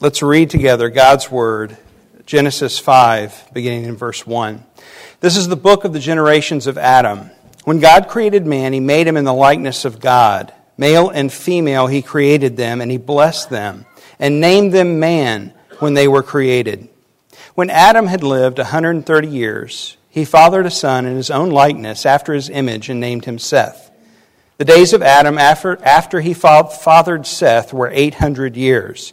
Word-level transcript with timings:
Let's 0.00 0.22
read 0.22 0.48
together 0.48 0.90
God's 0.90 1.28
Word, 1.28 1.76
Genesis 2.24 2.78
5, 2.78 3.50
beginning 3.52 3.82
in 3.82 3.96
verse 3.96 4.24
1. 4.24 4.62
This 5.18 5.36
is 5.36 5.48
the 5.48 5.56
book 5.56 5.82
of 5.82 5.92
the 5.92 5.98
generations 5.98 6.68
of 6.68 6.78
Adam. 6.78 7.32
When 7.64 7.80
God 7.80 8.06
created 8.06 8.46
man, 8.46 8.72
he 8.72 8.78
made 8.78 9.08
him 9.08 9.16
in 9.16 9.24
the 9.24 9.34
likeness 9.34 9.84
of 9.84 9.98
God. 9.98 10.54
Male 10.76 11.08
and 11.08 11.32
female, 11.32 11.88
he 11.88 12.00
created 12.00 12.56
them, 12.56 12.80
and 12.80 12.92
he 12.92 12.96
blessed 12.96 13.50
them, 13.50 13.86
and 14.20 14.40
named 14.40 14.72
them 14.72 15.00
man 15.00 15.52
when 15.80 15.94
they 15.94 16.06
were 16.06 16.22
created. 16.22 16.88
When 17.56 17.68
Adam 17.68 18.06
had 18.06 18.22
lived 18.22 18.60
a 18.60 18.70
130 18.70 19.26
years, 19.26 19.96
he 20.10 20.24
fathered 20.24 20.66
a 20.66 20.70
son 20.70 21.06
in 21.06 21.16
his 21.16 21.28
own 21.28 21.50
likeness, 21.50 22.06
after 22.06 22.34
his 22.34 22.48
image, 22.48 22.88
and 22.88 23.00
named 23.00 23.24
him 23.24 23.40
Seth. 23.40 23.90
The 24.58 24.64
days 24.64 24.92
of 24.92 25.02
Adam 25.02 25.38
after, 25.38 25.76
after 25.84 26.20
he 26.20 26.34
fathered 26.34 27.26
Seth 27.26 27.72
were 27.72 27.90
800 27.90 28.56
years 28.56 29.12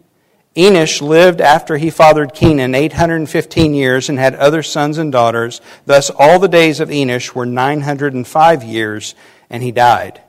Enosh 0.55 1.01
lived 1.01 1.39
after 1.39 1.77
he 1.77 1.89
fathered 1.89 2.33
Kenan 2.33 2.75
815 2.75 3.73
years 3.73 4.09
and 4.09 4.19
had 4.19 4.35
other 4.35 4.61
sons 4.61 4.97
and 4.97 5.11
daughters. 5.11 5.61
Thus, 5.85 6.09
all 6.09 6.39
the 6.39 6.49
days 6.49 6.81
of 6.81 6.89
Enosh 6.89 7.33
were 7.33 7.45
905 7.45 8.63
years, 8.63 9.15
and 9.49 9.63
he 9.63 9.71
died. 9.71 10.21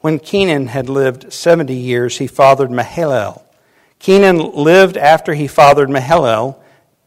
When 0.00 0.18
Kenan 0.18 0.66
had 0.66 0.90
lived 0.90 1.32
70 1.32 1.74
years, 1.74 2.18
he 2.18 2.26
fathered 2.26 2.68
Mahalalel. 2.68 3.42
Kenan 3.98 4.52
lived 4.52 4.98
after 4.98 5.32
he 5.32 5.46
fathered 5.46 5.88
Mahalalel 5.88 6.60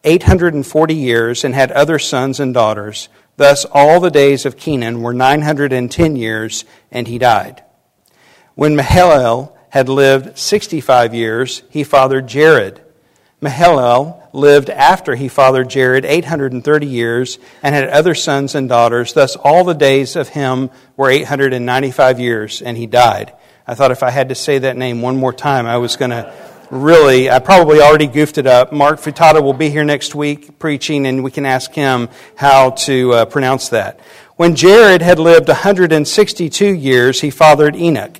840 0.04 0.96
years 0.96 1.44
and 1.44 1.54
had 1.54 1.72
other 1.72 2.00
sons 2.00 2.40
and 2.40 2.56
daughters. 2.56 3.10
Thus, 3.36 3.66
all 3.66 4.00
the 4.00 4.10
days 4.10 4.48
of 4.48 4.58
Kenan 4.58 5.04
were 5.04 5.14
910 5.14 6.16
years, 6.16 6.66
and 6.92 7.08
he 7.08 7.20
died. 7.20 7.62
When 8.56 8.76
Mahalalel 8.76 9.56
had 9.70 9.90
lived 9.90 10.38
65 10.38 11.14
years, 11.14 11.64
he 11.70 11.84
fathered 11.84 12.28
Jared. 12.28 12.82
Mahalalel 13.42 14.24
lived 14.34 14.70
after 14.70 15.16
he 15.16 15.28
fathered 15.28 15.70
Jared 15.70 16.06
830 16.06 16.88
years 16.88 17.38
and 17.62 17.76
had 17.76 17.90
other 17.90 18.16
sons 18.16 18.56
and 18.56 18.68
daughters. 18.68 19.14
Thus, 19.14 19.36
all 19.36 19.64
the 19.64 19.74
days 19.74 20.16
of 20.16 20.30
him 20.30 20.72
were 20.96 21.10
895 21.10 22.20
years, 22.20 22.62
and 22.62 22.76
he 22.78 22.88
died. 22.88 23.34
I 23.68 23.76
thought 23.76 23.92
if 23.92 24.02
I 24.02 24.10
had 24.10 24.30
to 24.30 24.36
say 24.36 24.60
that 24.60 24.78
name 24.78 25.02
one 25.02 25.18
more 25.18 25.34
time, 25.34 25.68
I 25.68 25.78
was 25.78 25.98
going 25.98 26.12
to 26.12 26.34
really, 26.72 27.30
I 27.30 27.40
probably 27.40 27.80
already 27.80 28.08
goofed 28.08 28.38
it 28.38 28.48
up. 28.48 28.72
Mark 28.72 29.00
Furtado 29.00 29.42
will 29.44 29.54
be 29.54 29.70
here 29.70 29.84
next 29.84 30.16
week 30.16 30.58
preaching, 30.58 31.06
and 31.06 31.24
we 31.24 31.32
can 31.32 31.46
ask 31.46 31.72
him 31.72 32.10
how 32.36 32.72
to 32.72 33.14
uh, 33.14 33.26
pronounce 33.26 33.70
that. 33.70 34.00
When 34.36 34.56
Jared 34.56 35.02
had 35.02 35.20
lived 35.20 35.48
162 35.48 36.66
years, 36.66 37.22
he 37.22 37.30
fathered 37.30 37.76
Enoch. 37.76 38.20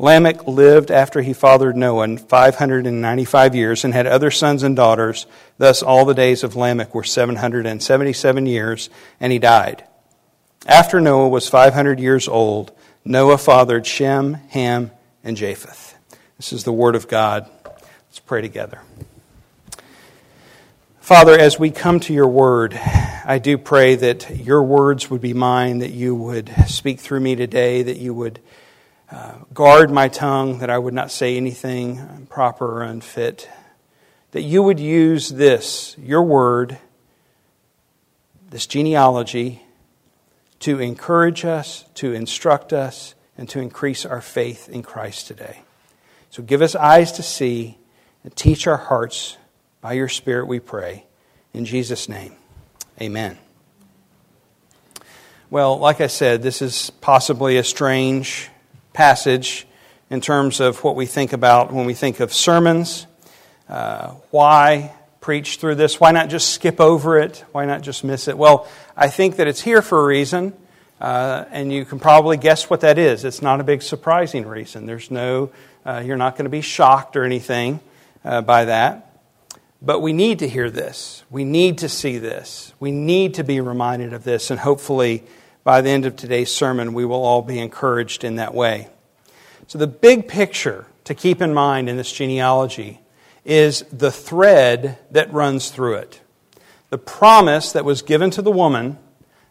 Lamech 0.00 0.46
lived 0.46 0.92
after 0.92 1.22
he 1.22 1.32
fathered 1.32 1.76
Noah 1.76 2.18
595 2.18 3.54
years 3.56 3.84
and 3.84 3.92
had 3.92 4.06
other 4.06 4.30
sons 4.30 4.62
and 4.62 4.76
daughters. 4.76 5.26
Thus, 5.58 5.82
all 5.82 6.04
the 6.04 6.14
days 6.14 6.44
of 6.44 6.54
Lamech 6.54 6.94
were 6.94 7.02
777 7.02 8.46
years, 8.46 8.90
and 9.18 9.32
he 9.32 9.40
died. 9.40 9.82
After 10.66 11.00
Noah 11.00 11.28
was 11.28 11.48
500 11.48 11.98
years 11.98 12.28
old, 12.28 12.70
Noah 13.04 13.38
fathered 13.38 13.86
Shem, 13.86 14.34
Ham, 14.50 14.92
and 15.24 15.36
Japheth. 15.36 15.96
This 16.36 16.52
is 16.52 16.62
the 16.62 16.72
word 16.72 16.94
of 16.94 17.08
God. 17.08 17.50
Let's 17.64 18.20
pray 18.20 18.40
together. 18.40 18.80
Father, 21.00 21.36
as 21.36 21.58
we 21.58 21.70
come 21.70 21.98
to 22.00 22.12
your 22.12 22.28
word, 22.28 22.74
I 22.74 23.40
do 23.42 23.58
pray 23.58 23.96
that 23.96 24.30
your 24.36 24.62
words 24.62 25.10
would 25.10 25.22
be 25.22 25.34
mine, 25.34 25.78
that 25.78 25.90
you 25.90 26.14
would 26.14 26.52
speak 26.68 27.00
through 27.00 27.20
me 27.20 27.34
today, 27.34 27.82
that 27.82 27.96
you 27.96 28.14
would 28.14 28.38
uh, 29.10 29.34
guard 29.54 29.90
my 29.90 30.08
tongue 30.08 30.58
that 30.58 30.70
I 30.70 30.78
would 30.78 30.94
not 30.94 31.10
say 31.10 31.36
anything 31.36 31.96
improper 31.96 32.80
or 32.80 32.82
unfit. 32.82 33.48
That 34.32 34.42
you 34.42 34.62
would 34.62 34.78
use 34.78 35.30
this, 35.30 35.96
your 35.98 36.22
word, 36.22 36.78
this 38.50 38.66
genealogy, 38.66 39.62
to 40.60 40.80
encourage 40.80 41.44
us, 41.44 41.84
to 41.94 42.12
instruct 42.12 42.72
us, 42.72 43.14
and 43.38 43.48
to 43.48 43.60
increase 43.60 44.04
our 44.04 44.20
faith 44.20 44.68
in 44.68 44.82
Christ 44.82 45.26
today. 45.28 45.60
So 46.30 46.42
give 46.42 46.60
us 46.60 46.74
eyes 46.74 47.12
to 47.12 47.22
see 47.22 47.78
and 48.24 48.34
teach 48.36 48.66
our 48.66 48.76
hearts 48.76 49.38
by 49.80 49.92
your 49.94 50.08
Spirit, 50.08 50.46
we 50.46 50.60
pray. 50.60 51.06
In 51.54 51.64
Jesus' 51.64 52.08
name, 52.08 52.34
amen. 53.00 53.38
Well, 55.50 55.78
like 55.78 56.00
I 56.00 56.08
said, 56.08 56.42
this 56.42 56.60
is 56.60 56.90
possibly 57.00 57.56
a 57.56 57.64
strange 57.64 58.50
passage 58.92 59.66
in 60.10 60.20
terms 60.20 60.60
of 60.60 60.82
what 60.82 60.96
we 60.96 61.06
think 61.06 61.32
about 61.32 61.72
when 61.72 61.86
we 61.86 61.94
think 61.94 62.20
of 62.20 62.32
sermons. 62.32 63.06
Uh, 63.68 64.12
why 64.30 64.94
preach 65.20 65.56
through 65.56 65.74
this? 65.74 66.00
Why 66.00 66.12
not 66.12 66.30
just 66.30 66.50
skip 66.50 66.80
over 66.80 67.18
it? 67.18 67.44
Why 67.52 67.66
not 67.66 67.82
just 67.82 68.04
miss 68.04 68.28
it? 68.28 68.38
Well, 68.38 68.66
I 68.96 69.08
think 69.08 69.36
that 69.36 69.46
it's 69.46 69.60
here 69.60 69.82
for 69.82 70.00
a 70.00 70.06
reason, 70.06 70.54
uh, 71.00 71.44
and 71.50 71.72
you 71.72 71.84
can 71.84 71.98
probably 71.98 72.36
guess 72.36 72.70
what 72.70 72.80
that 72.80 72.98
is. 72.98 73.24
It's 73.24 73.42
not 73.42 73.60
a 73.60 73.64
big 73.64 73.82
surprising 73.82 74.46
reason. 74.46 74.86
There's 74.86 75.10
no, 75.10 75.50
uh, 75.84 76.02
you're 76.04 76.16
not 76.16 76.34
going 76.34 76.44
to 76.44 76.50
be 76.50 76.62
shocked 76.62 77.16
or 77.16 77.24
anything 77.24 77.80
uh, 78.24 78.40
by 78.40 78.64
that. 78.66 79.04
But 79.80 80.00
we 80.00 80.12
need 80.12 80.40
to 80.40 80.48
hear 80.48 80.70
this. 80.70 81.22
We 81.30 81.44
need 81.44 81.78
to 81.78 81.88
see 81.88 82.18
this. 82.18 82.72
We 82.80 82.90
need 82.90 83.34
to 83.34 83.44
be 83.44 83.60
reminded 83.60 84.12
of 84.12 84.24
this, 84.24 84.50
and 84.50 84.58
hopefully 84.58 85.24
by 85.68 85.82
the 85.82 85.90
end 85.90 86.06
of 86.06 86.16
today's 86.16 86.50
sermon, 86.50 86.94
we 86.94 87.04
will 87.04 87.22
all 87.22 87.42
be 87.42 87.58
encouraged 87.58 88.24
in 88.24 88.36
that 88.36 88.54
way. 88.54 88.88
So, 89.66 89.76
the 89.76 89.86
big 89.86 90.26
picture 90.26 90.86
to 91.04 91.14
keep 91.14 91.42
in 91.42 91.52
mind 91.52 91.90
in 91.90 91.98
this 91.98 92.10
genealogy 92.10 93.02
is 93.44 93.82
the 93.92 94.10
thread 94.10 94.96
that 95.10 95.30
runs 95.30 95.68
through 95.70 95.96
it. 95.96 96.22
The 96.88 96.96
promise 96.96 97.72
that 97.72 97.84
was 97.84 98.00
given 98.00 98.30
to 98.30 98.40
the 98.40 98.50
woman 98.50 98.96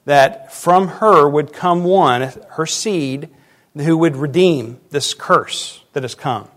that 0.05 0.51
from 0.51 0.87
her 0.87 1.29
would 1.29 1.53
come 1.53 1.83
one, 1.83 2.33
her 2.53 2.65
seed, 2.65 3.29
who 3.75 3.95
would 3.99 4.15
redeem 4.15 4.79
this 4.89 5.13
curse 5.13 5.83
that 5.93 6.01
has 6.01 6.15
come. 6.15 6.47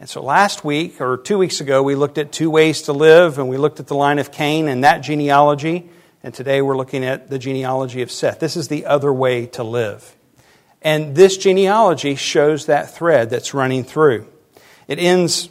And 0.00 0.08
so 0.08 0.22
last 0.22 0.64
week, 0.64 0.98
or 0.98 1.18
two 1.18 1.36
weeks 1.36 1.60
ago, 1.60 1.82
we 1.82 1.94
looked 1.94 2.16
at 2.16 2.32
two 2.32 2.48
ways 2.48 2.80
to 2.84 2.94
live, 2.94 3.38
and 3.38 3.50
we 3.50 3.58
looked 3.58 3.80
at 3.80 3.86
the 3.86 3.94
line 3.94 4.18
of 4.18 4.32
Cain 4.32 4.66
and 4.66 4.82
that 4.82 5.00
genealogy. 5.00 5.90
And 6.28 6.34
today 6.34 6.60
we're 6.60 6.76
looking 6.76 7.06
at 7.06 7.30
the 7.30 7.38
genealogy 7.38 8.02
of 8.02 8.10
Seth. 8.10 8.38
This 8.38 8.54
is 8.54 8.68
the 8.68 8.84
other 8.84 9.10
way 9.10 9.46
to 9.46 9.64
live. 9.64 10.14
And 10.82 11.16
this 11.16 11.38
genealogy 11.38 12.16
shows 12.16 12.66
that 12.66 12.94
thread 12.94 13.30
that's 13.30 13.54
running 13.54 13.82
through. 13.82 14.26
It 14.88 14.98
ends 14.98 15.48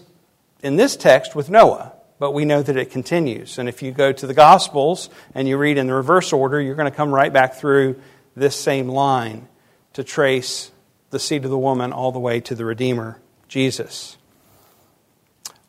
in 0.62 0.76
this 0.76 0.96
text 0.96 1.34
with 1.34 1.50
Noah. 1.50 1.94
but 2.20 2.34
we 2.34 2.46
know 2.46 2.62
that 2.62 2.78
it 2.78 2.92
continues. 2.92 3.58
And 3.58 3.68
if 3.68 3.82
you 3.82 3.92
go 3.92 4.12
to 4.12 4.28
the 4.28 4.36
Gospels 4.36 5.10
and 5.34 5.48
you 5.48 5.58
read 5.58 5.80
in 5.80 5.88
the 5.88 5.96
reverse 5.96 6.32
order, 6.32 6.62
you're 6.62 6.76
going 6.76 6.92
to 6.92 6.96
come 6.96 7.12
right 7.12 7.34
back 7.34 7.56
through 7.56 8.00
this 8.36 8.56
same 8.56 8.88
line 8.88 9.48
to 9.94 10.04
trace 10.04 10.70
the 11.10 11.18
seed 11.18 11.44
of 11.44 11.50
the 11.50 11.58
woman 11.58 11.92
all 11.92 12.12
the 12.12 12.20
way 12.20 12.40
to 12.42 12.54
the 12.54 12.66
Redeemer, 12.66 13.20
Jesus. 13.48 14.16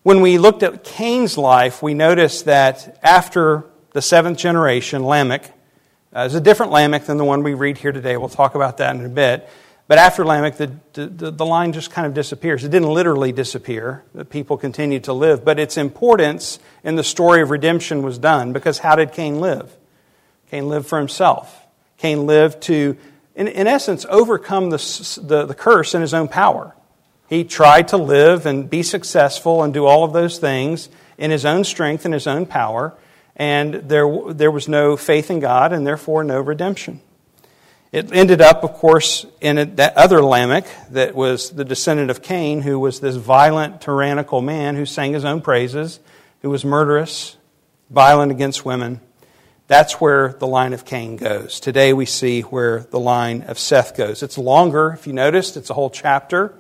When 0.03 0.21
we 0.21 0.37
looked 0.37 0.63
at 0.63 0.85
Cain's 0.85 1.39
life, 1.39 1.83
we 1.83 1.95
noticed 1.95 2.45
that 2.45 2.99
after 3.03 3.65
the 3.99 4.03
seventh 4.03 4.39
generation, 4.39 5.05
Lamech, 5.05 5.51
uh, 6.15 6.21
is 6.21 6.37
a 6.37 6.41
different 6.41 6.71
Lamech 6.71 7.07
than 7.07 7.17
the 7.17 7.25
one 7.25 7.43
we 7.43 7.55
read 7.55 7.79
here 7.79 7.91
today. 7.91 8.17
We'll 8.17 8.29
talk 8.29 8.55
about 8.55 8.77
that 8.77 8.95
in 8.95 9.05
a 9.05 9.09
bit. 9.09 9.51
But 9.89 9.99
after 9.99 10.25
Lamech, 10.25 10.57
the, 10.57 10.73
the, 10.93 11.33
the, 11.33 11.45
line 11.45 11.73
just 11.73 11.91
kind 11.91 12.07
of 12.07 12.15
disappears. 12.15 12.63
It 12.63 12.69
didn't 12.69 12.91
literally 12.91 13.33
disappear. 13.33 14.05
The 14.15 14.25
people 14.25 14.57
continued 14.57 15.03
to 15.05 15.13
live. 15.13 15.45
But 15.45 15.59
its 15.59 15.77
importance 15.77 16.61
in 16.85 16.95
the 16.95 17.03
story 17.03 17.43
of 17.43 17.51
redemption 17.51 18.05
was 18.05 18.19
done 18.19 18.53
because 18.53 18.79
how 18.79 18.95
did 18.95 19.11
Cain 19.11 19.41
live? 19.41 19.77
Cain 20.49 20.69
lived 20.69 20.87
for 20.87 21.01
himself. 21.01 21.67
Cain 21.97 22.25
lived 22.25 22.63
to, 22.63 22.97
in, 23.35 23.49
in 23.49 23.67
essence, 23.67 24.07
overcome 24.09 24.71
the, 24.71 24.77
the, 25.25 25.45
the 25.45 25.55
curse 25.55 25.93
in 25.93 26.03
his 26.03 26.15
own 26.15 26.29
power. 26.29 26.77
He 27.29 27.43
tried 27.43 27.89
to 27.89 27.97
live 27.97 28.47
and 28.47 28.71
be 28.71 28.85
successful 28.85 29.65
and 29.65 29.75
do 29.75 29.87
all 29.87 30.05
of 30.05 30.13
those 30.13 30.39
things 30.39 30.89
in 31.19 31.33
his 31.33 31.45
own 31.45 31.65
strength 31.65 32.05
and 32.05 32.15
his 32.15 32.29
own 32.29 32.47
power. 32.47 32.97
And 33.39 33.75
there, 33.75 34.07
there 34.33 34.51
was 34.51 34.69
no 34.69 34.97
faith 34.97 35.31
in 35.31 35.39
God 35.39 35.73
and 35.73 35.87
therefore 35.87 36.25
no 36.25 36.41
redemption. 36.41 37.01
It 37.91 38.13
ended 38.13 38.43
up, 38.43 38.65
of 38.65 38.75
course, 38.75 39.25
in 39.41 39.77
that 39.77 39.97
other 39.97 40.23
Lamech 40.23 40.67
that 40.91 41.15
was 41.15 41.51
the 41.51 41.65
descendant 41.65 42.11
of 42.11 42.21
Cain, 42.21 42.61
who 42.61 42.79
was 42.79 43.01
this 43.01 43.17
violent, 43.17 43.81
tyrannical 43.81 44.43
man 44.43 44.77
who 44.77 44.85
sang 44.85 45.15
his 45.15 45.25
own 45.25 45.41
praises, 45.41 45.99
who 46.43 46.51
was 46.51 46.67
murderous, 46.67 47.37
violent 47.89 48.31
against 48.31 48.65
women. 48.67 49.01
That's 49.69 49.95
where 49.95 50.35
the 50.35 50.47
line 50.47 50.75
of 50.75 50.85
Cain 50.85 51.17
goes. 51.17 51.61
Today 51.61 51.95
we 51.95 52.05
see 52.05 52.43
where 52.43 52.81
the 52.81 53.01
line 53.01 53.43
of 53.43 53.59
Seth 53.59 53.97
goes. 53.97 54.23
It's 54.23 54.37
longer, 54.37 54.93
if 54.99 55.07
you 55.07 55.15
noticed, 55.15 55.57
it's 55.57 55.71
a 55.71 55.75
whole 55.75 55.91
chapter, 55.91 56.55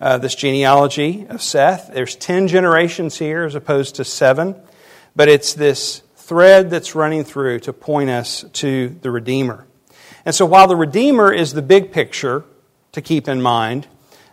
uh, 0.00 0.18
this 0.18 0.34
genealogy 0.34 1.26
of 1.30 1.40
Seth. 1.40 1.90
There's 1.94 2.16
10 2.16 2.48
generations 2.48 3.16
here 3.16 3.44
as 3.44 3.54
opposed 3.54 3.94
to 3.96 4.04
seven, 4.04 4.54
but 5.16 5.28
it's 5.28 5.54
this 5.54 6.02
thread 6.24 6.70
that's 6.70 6.94
running 6.94 7.22
through 7.22 7.60
to 7.60 7.72
point 7.72 8.08
us 8.08 8.44
to 8.54 8.88
the 9.02 9.10
Redeemer. 9.10 9.66
And 10.24 10.34
so 10.34 10.46
while 10.46 10.66
the 10.66 10.76
Redeemer 10.76 11.30
is 11.30 11.52
the 11.52 11.60
big 11.60 11.92
picture 11.92 12.44
to 12.92 13.02
keep 13.02 13.28
in 13.28 13.42
mind, 13.42 13.86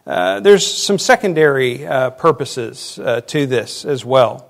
uh, 0.08 0.40
there's 0.40 0.66
some 0.66 0.98
secondary 0.98 1.86
uh, 1.86 2.12
purposes 2.12 2.98
uh, 2.98 3.22
to 3.22 3.46
this 3.46 3.84
as 3.84 4.06
well. 4.06 4.48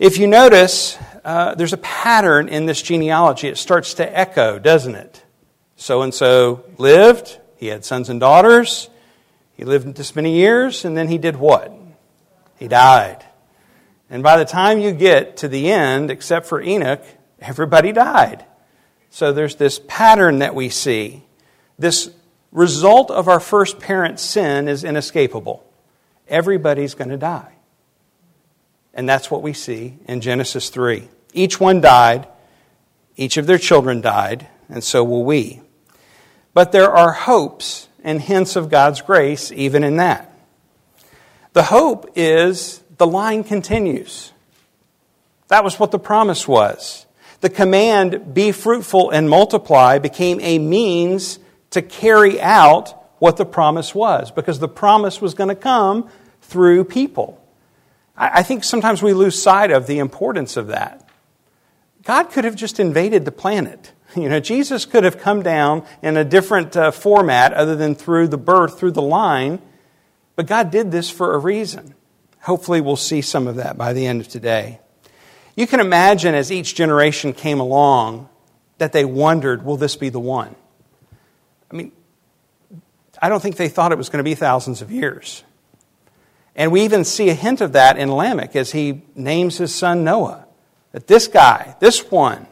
If 0.00 0.18
you 0.18 0.26
notice, 0.26 0.98
uh, 1.24 1.54
there's 1.54 1.72
a 1.72 1.78
pattern 1.78 2.48
in 2.48 2.66
this 2.66 2.82
genealogy. 2.82 3.46
It 3.46 3.56
starts 3.56 3.94
to 3.94 4.18
echo, 4.18 4.58
doesn't 4.58 4.96
it? 4.96 5.22
So 5.76 6.02
and 6.02 6.12
so 6.12 6.64
lived, 6.78 7.38
he 7.58 7.68
had 7.68 7.84
sons 7.84 8.08
and 8.08 8.18
daughters, 8.18 8.90
he 9.54 9.64
lived 9.64 9.94
this 9.94 10.16
many 10.16 10.34
years, 10.34 10.84
and 10.84 10.96
then 10.96 11.06
he 11.06 11.18
did 11.18 11.36
what? 11.36 11.72
He 12.58 12.66
died. 12.66 13.24
And 14.10 14.22
by 14.24 14.36
the 14.36 14.44
time 14.44 14.80
you 14.80 14.92
get 14.92 15.38
to 15.38 15.48
the 15.48 15.70
end, 15.70 16.10
except 16.10 16.46
for 16.46 16.60
Enoch, 16.60 17.02
everybody 17.40 17.92
died. 17.92 18.44
So 19.08 19.32
there's 19.32 19.54
this 19.54 19.80
pattern 19.86 20.40
that 20.40 20.54
we 20.54 20.68
see. 20.68 21.22
This 21.78 22.10
result 22.52 23.10
of 23.10 23.28
our 23.28 23.40
first 23.40 23.78
parent's 23.78 24.22
sin 24.22 24.66
is 24.68 24.82
inescapable. 24.84 25.64
Everybody's 26.28 26.94
going 26.94 27.10
to 27.10 27.16
die. 27.16 27.54
And 28.92 29.08
that's 29.08 29.30
what 29.30 29.42
we 29.42 29.52
see 29.52 29.98
in 30.06 30.20
Genesis 30.20 30.68
3. 30.68 31.08
Each 31.32 31.60
one 31.60 31.80
died, 31.80 32.26
each 33.16 33.36
of 33.36 33.46
their 33.46 33.58
children 33.58 34.00
died, 34.00 34.48
and 34.68 34.82
so 34.82 35.04
will 35.04 35.24
we. 35.24 35.60
But 36.52 36.72
there 36.72 36.90
are 36.90 37.12
hopes 37.12 37.88
and 38.02 38.20
hints 38.20 38.56
of 38.56 38.68
God's 38.68 39.00
grace 39.00 39.52
even 39.52 39.84
in 39.84 39.96
that. 39.96 40.26
The 41.52 41.64
hope 41.64 42.12
is 42.16 42.82
the 43.00 43.06
line 43.06 43.42
continues. 43.42 44.30
That 45.48 45.64
was 45.64 45.80
what 45.80 45.90
the 45.90 45.98
promise 45.98 46.46
was. 46.46 47.06
The 47.40 47.48
command, 47.48 48.34
be 48.34 48.52
fruitful 48.52 49.08
and 49.08 49.30
multiply, 49.30 49.98
became 49.98 50.38
a 50.42 50.58
means 50.58 51.38
to 51.70 51.80
carry 51.80 52.38
out 52.38 52.94
what 53.18 53.38
the 53.38 53.46
promise 53.46 53.94
was, 53.94 54.30
because 54.30 54.58
the 54.58 54.68
promise 54.68 55.18
was 55.18 55.32
going 55.32 55.48
to 55.48 55.54
come 55.54 56.10
through 56.42 56.84
people. 56.84 57.42
I 58.18 58.42
think 58.42 58.64
sometimes 58.64 59.02
we 59.02 59.14
lose 59.14 59.42
sight 59.42 59.70
of 59.70 59.86
the 59.86 59.98
importance 59.98 60.58
of 60.58 60.66
that. 60.66 61.08
God 62.04 62.24
could 62.24 62.44
have 62.44 62.54
just 62.54 62.78
invaded 62.78 63.24
the 63.24 63.32
planet. 63.32 63.92
You 64.16 64.28
know, 64.28 64.40
Jesus 64.40 64.86
could 64.86 65.04
have 65.04 65.18
come 65.18 65.42
down 65.42 65.86
in 66.02 66.16
a 66.16 66.24
different 66.24 66.76
uh, 66.76 66.90
format 66.90 67.52
other 67.52 67.76
than 67.76 67.94
through 67.94 68.26
the 68.26 68.36
birth, 68.36 68.76
through 68.76 68.90
the 68.90 69.00
line, 69.00 69.62
but 70.34 70.48
God 70.48 70.72
did 70.72 70.90
this 70.90 71.08
for 71.08 71.32
a 71.32 71.38
reason. 71.38 71.94
Hopefully, 72.40 72.80
we'll 72.80 72.96
see 72.96 73.20
some 73.20 73.46
of 73.46 73.56
that 73.56 73.76
by 73.76 73.92
the 73.92 74.06
end 74.06 74.20
of 74.20 74.28
today. 74.28 74.80
You 75.56 75.66
can 75.66 75.80
imagine 75.80 76.34
as 76.34 76.50
each 76.50 76.74
generation 76.74 77.32
came 77.32 77.60
along 77.60 78.28
that 78.78 78.92
they 78.92 79.04
wondered, 79.04 79.64
will 79.64 79.76
this 79.76 79.96
be 79.96 80.08
the 80.08 80.20
one? 80.20 80.54
I 81.70 81.74
mean, 81.76 81.92
I 83.20 83.28
don't 83.28 83.42
think 83.42 83.56
they 83.56 83.68
thought 83.68 83.92
it 83.92 83.98
was 83.98 84.08
going 84.08 84.18
to 84.18 84.28
be 84.28 84.34
thousands 84.34 84.80
of 84.80 84.90
years. 84.90 85.44
And 86.56 86.72
we 86.72 86.82
even 86.82 87.04
see 87.04 87.28
a 87.28 87.34
hint 87.34 87.60
of 87.60 87.72
that 87.72 87.98
in 87.98 88.10
Lamech 88.10 88.56
as 88.56 88.72
he 88.72 89.02
names 89.14 89.58
his 89.58 89.74
son 89.74 90.02
Noah. 90.02 90.46
That 90.92 91.06
this 91.06 91.28
guy, 91.28 91.76
this 91.78 92.10
one, 92.10 92.46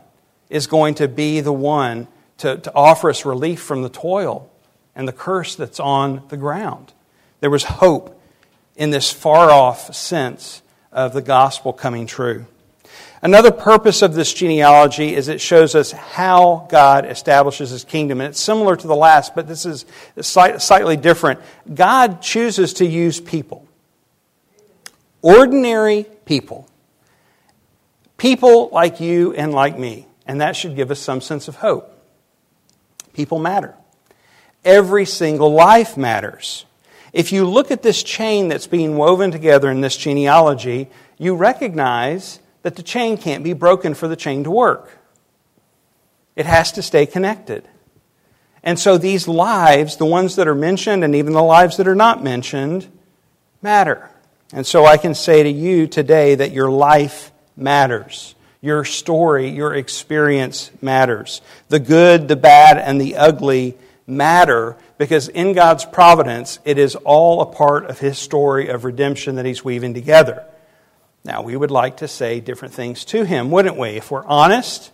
is 0.50 0.66
going 0.66 0.94
to 0.96 1.08
be 1.08 1.40
the 1.40 1.52
one 1.52 2.08
to, 2.38 2.58
to 2.58 2.74
offer 2.74 3.10
us 3.10 3.24
relief 3.24 3.60
from 3.60 3.82
the 3.82 3.88
toil 3.88 4.50
and 4.94 5.08
the 5.08 5.12
curse 5.12 5.56
that's 5.56 5.80
on 5.80 6.22
the 6.28 6.36
ground. 6.36 6.92
There 7.40 7.50
was 7.50 7.64
hope 7.64 8.17
in 8.78 8.88
this 8.90 9.10
far 9.10 9.50
off 9.50 9.94
sense 9.94 10.62
of 10.90 11.12
the 11.12 11.20
gospel 11.20 11.74
coming 11.74 12.06
true. 12.06 12.46
Another 13.20 13.50
purpose 13.50 14.00
of 14.00 14.14
this 14.14 14.32
genealogy 14.32 15.14
is 15.16 15.26
it 15.26 15.40
shows 15.40 15.74
us 15.74 15.90
how 15.90 16.68
God 16.70 17.04
establishes 17.04 17.70
his 17.70 17.82
kingdom. 17.82 18.20
And 18.20 18.30
it's 18.30 18.40
similar 18.40 18.76
to 18.76 18.86
the 18.86 18.94
last, 18.94 19.34
but 19.34 19.48
this 19.48 19.66
is 19.66 19.84
slightly 20.20 20.96
different. 20.96 21.40
God 21.74 22.22
chooses 22.22 22.74
to 22.74 22.86
use 22.86 23.20
people, 23.20 23.66
ordinary 25.20 26.06
people, 26.24 26.68
people 28.16 28.68
like 28.72 29.00
you 29.00 29.34
and 29.34 29.52
like 29.52 29.76
me. 29.76 30.06
And 30.24 30.40
that 30.40 30.54
should 30.54 30.76
give 30.76 30.92
us 30.92 31.00
some 31.00 31.20
sense 31.20 31.48
of 31.48 31.56
hope. 31.56 31.92
People 33.14 33.40
matter. 33.40 33.74
Every 34.64 35.06
single 35.06 35.52
life 35.52 35.96
matters. 35.96 36.64
If 37.12 37.32
you 37.32 37.44
look 37.44 37.70
at 37.70 37.82
this 37.82 38.02
chain 38.02 38.48
that's 38.48 38.66
being 38.66 38.96
woven 38.96 39.30
together 39.30 39.70
in 39.70 39.80
this 39.80 39.96
genealogy, 39.96 40.88
you 41.16 41.34
recognize 41.34 42.40
that 42.62 42.76
the 42.76 42.82
chain 42.82 43.16
can't 43.16 43.44
be 43.44 43.52
broken 43.52 43.94
for 43.94 44.08
the 44.08 44.16
chain 44.16 44.44
to 44.44 44.50
work. 44.50 44.98
It 46.36 46.46
has 46.46 46.72
to 46.72 46.82
stay 46.82 47.06
connected. 47.06 47.66
And 48.62 48.78
so 48.78 48.98
these 48.98 49.26
lives, 49.26 49.96
the 49.96 50.04
ones 50.04 50.36
that 50.36 50.48
are 50.48 50.54
mentioned 50.54 51.04
and 51.04 51.14
even 51.14 51.32
the 51.32 51.42
lives 51.42 51.76
that 51.78 51.88
are 51.88 51.94
not 51.94 52.22
mentioned, 52.22 52.86
matter. 53.62 54.10
And 54.52 54.66
so 54.66 54.84
I 54.84 54.96
can 54.96 55.14
say 55.14 55.42
to 55.42 55.50
you 55.50 55.86
today 55.86 56.34
that 56.34 56.52
your 56.52 56.70
life 56.70 57.32
matters. 57.56 58.34
Your 58.60 58.84
story, 58.84 59.50
your 59.50 59.74
experience 59.74 60.70
matters. 60.82 61.40
The 61.68 61.78
good, 61.78 62.28
the 62.28 62.36
bad, 62.36 62.78
and 62.78 63.00
the 63.00 63.16
ugly 63.16 63.76
matter 64.06 64.76
because 64.98 65.28
in 65.28 65.52
God's 65.54 65.84
providence, 65.84 66.58
it 66.64 66.76
is 66.76 66.96
all 66.96 67.40
a 67.40 67.46
part 67.46 67.86
of 67.86 67.98
His 67.98 68.18
story 68.18 68.68
of 68.68 68.84
redemption 68.84 69.36
that 69.36 69.46
He's 69.46 69.64
weaving 69.64 69.94
together. 69.94 70.44
Now, 71.24 71.42
we 71.42 71.56
would 71.56 71.70
like 71.70 71.98
to 71.98 72.08
say 72.08 72.40
different 72.40 72.74
things 72.74 73.04
to 73.06 73.24
him, 73.24 73.50
wouldn't 73.50 73.76
we? 73.76 73.90
If 73.90 74.10
we're 74.10 74.24
honest, 74.24 74.90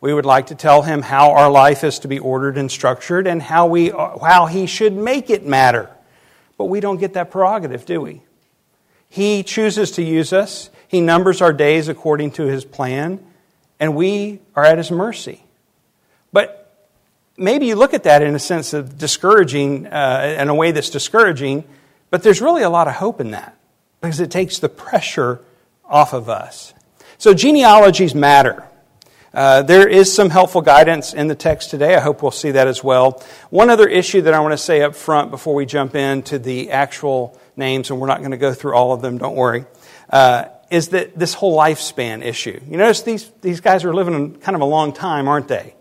we 0.00 0.12
would 0.12 0.26
like 0.26 0.48
to 0.48 0.54
tell 0.54 0.82
him 0.82 1.02
how 1.02 1.32
our 1.32 1.50
life 1.50 1.82
is 1.82 2.00
to 2.00 2.08
be 2.08 2.18
ordered 2.18 2.58
and 2.58 2.70
structured 2.70 3.26
and 3.26 3.40
how, 3.40 3.66
we, 3.66 3.88
how 3.88 4.46
he 4.46 4.66
should 4.66 4.92
make 4.92 5.30
it 5.30 5.46
matter. 5.46 5.88
But 6.56 6.66
we 6.66 6.80
don't 6.80 6.98
get 6.98 7.14
that 7.14 7.30
prerogative, 7.30 7.86
do 7.86 8.00
we? 8.00 8.22
He 9.08 9.42
chooses 9.42 9.92
to 9.92 10.02
use 10.02 10.32
us, 10.32 10.68
he 10.88 11.00
numbers 11.00 11.40
our 11.40 11.52
days 11.52 11.88
according 11.88 12.32
to 12.32 12.42
his 12.42 12.64
plan, 12.64 13.24
and 13.80 13.96
we 13.96 14.40
are 14.54 14.64
at 14.64 14.76
his 14.78 14.90
mercy. 14.90 15.42
Maybe 17.38 17.66
you 17.66 17.76
look 17.76 17.94
at 17.94 18.02
that 18.02 18.20
in 18.20 18.34
a 18.34 18.38
sense 18.40 18.72
of 18.72 18.98
discouraging, 18.98 19.86
uh, 19.86 20.36
in 20.40 20.48
a 20.48 20.54
way 20.54 20.72
that's 20.72 20.90
discouraging, 20.90 21.62
but 22.10 22.24
there's 22.24 22.40
really 22.40 22.62
a 22.62 22.70
lot 22.70 22.88
of 22.88 22.94
hope 22.94 23.20
in 23.20 23.30
that 23.30 23.56
because 24.00 24.18
it 24.18 24.30
takes 24.30 24.58
the 24.58 24.68
pressure 24.68 25.40
off 25.84 26.12
of 26.12 26.28
us. 26.28 26.74
So, 27.16 27.34
genealogies 27.34 28.14
matter. 28.14 28.64
Uh, 29.32 29.62
there 29.62 29.86
is 29.86 30.12
some 30.12 30.30
helpful 30.30 30.62
guidance 30.62 31.14
in 31.14 31.28
the 31.28 31.34
text 31.34 31.70
today. 31.70 31.94
I 31.94 32.00
hope 32.00 32.22
we'll 32.22 32.30
see 32.32 32.50
that 32.52 32.66
as 32.66 32.82
well. 32.82 33.22
One 33.50 33.70
other 33.70 33.86
issue 33.86 34.22
that 34.22 34.34
I 34.34 34.40
want 34.40 34.52
to 34.52 34.58
say 34.58 34.82
up 34.82 34.96
front 34.96 35.30
before 35.30 35.54
we 35.54 35.64
jump 35.64 35.94
into 35.94 36.40
the 36.40 36.72
actual 36.72 37.38
names, 37.56 37.90
and 37.90 38.00
we're 38.00 38.08
not 38.08 38.18
going 38.18 38.32
to 38.32 38.36
go 38.36 38.52
through 38.52 38.74
all 38.74 38.92
of 38.92 39.00
them, 39.00 39.18
don't 39.18 39.36
worry. 39.36 39.64
Uh, 40.10 40.46
is 40.70 40.88
that 40.88 41.16
this 41.18 41.34
whole 41.34 41.56
lifespan 41.56 42.24
issue. 42.24 42.60
You 42.68 42.78
notice 42.78 43.02
these, 43.02 43.30
these 43.42 43.60
guys 43.60 43.84
are 43.84 43.94
living 43.94 44.36
kind 44.36 44.56
of 44.56 44.60
a 44.60 44.66
long 44.66 44.92
time, 44.92 45.28
aren't 45.28 45.48
they? 45.48 45.74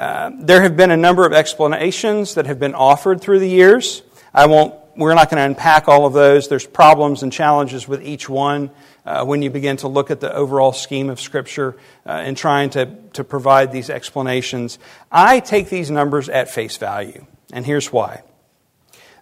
Uh, 0.00 0.30
there 0.34 0.62
have 0.62 0.78
been 0.78 0.90
a 0.90 0.96
number 0.96 1.26
of 1.26 1.34
explanations 1.34 2.36
that 2.36 2.46
have 2.46 2.58
been 2.58 2.74
offered 2.74 3.20
through 3.20 3.38
the 3.38 3.46
years. 3.46 4.00
I 4.32 4.46
won't, 4.46 4.74
we're 4.96 5.12
not 5.12 5.28
going 5.28 5.36
to 5.36 5.44
unpack 5.44 5.88
all 5.88 6.06
of 6.06 6.14
those. 6.14 6.48
There's 6.48 6.66
problems 6.66 7.22
and 7.22 7.30
challenges 7.30 7.86
with 7.86 8.02
each 8.02 8.26
one 8.26 8.70
uh, 9.04 9.26
when 9.26 9.42
you 9.42 9.50
begin 9.50 9.76
to 9.76 9.88
look 9.88 10.10
at 10.10 10.20
the 10.20 10.34
overall 10.34 10.72
scheme 10.72 11.10
of 11.10 11.20
Scripture 11.20 11.76
uh, 12.06 12.12
and 12.12 12.34
trying 12.34 12.70
to, 12.70 12.86
to 13.12 13.24
provide 13.24 13.72
these 13.72 13.90
explanations. 13.90 14.78
I 15.12 15.38
take 15.38 15.68
these 15.68 15.90
numbers 15.90 16.30
at 16.30 16.50
face 16.50 16.78
value, 16.78 17.26
and 17.52 17.66
here's 17.66 17.92
why. 17.92 18.22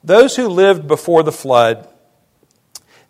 Those 0.04 0.36
who 0.36 0.46
lived 0.46 0.86
before 0.86 1.24
the 1.24 1.32
flood 1.32 1.88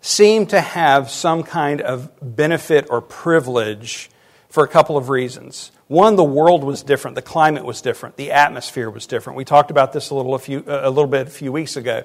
seem 0.01 0.47
to 0.47 0.59
have 0.59 1.11
some 1.11 1.43
kind 1.43 1.81
of 1.81 2.09
benefit 2.19 2.87
or 2.89 2.99
privilege 2.99 4.09
for 4.49 4.63
a 4.63 4.67
couple 4.67 4.97
of 4.97 5.09
reasons. 5.09 5.71
One, 5.87 6.15
the 6.15 6.23
world 6.23 6.63
was 6.63 6.83
different, 6.83 7.15
the 7.15 7.21
climate 7.21 7.65
was 7.65 7.81
different, 7.81 8.17
the 8.17 8.31
atmosphere 8.31 8.89
was 8.89 9.07
different. 9.07 9.37
We 9.37 9.45
talked 9.45 9.71
about 9.71 9.93
this 9.93 10.09
a 10.09 10.15
little, 10.15 10.35
a 10.35 10.39
few, 10.39 10.63
a 10.67 10.89
little 10.89 11.07
bit 11.07 11.27
a 11.27 11.31
few 11.31 11.51
weeks 11.51 11.77
ago. 11.77 12.03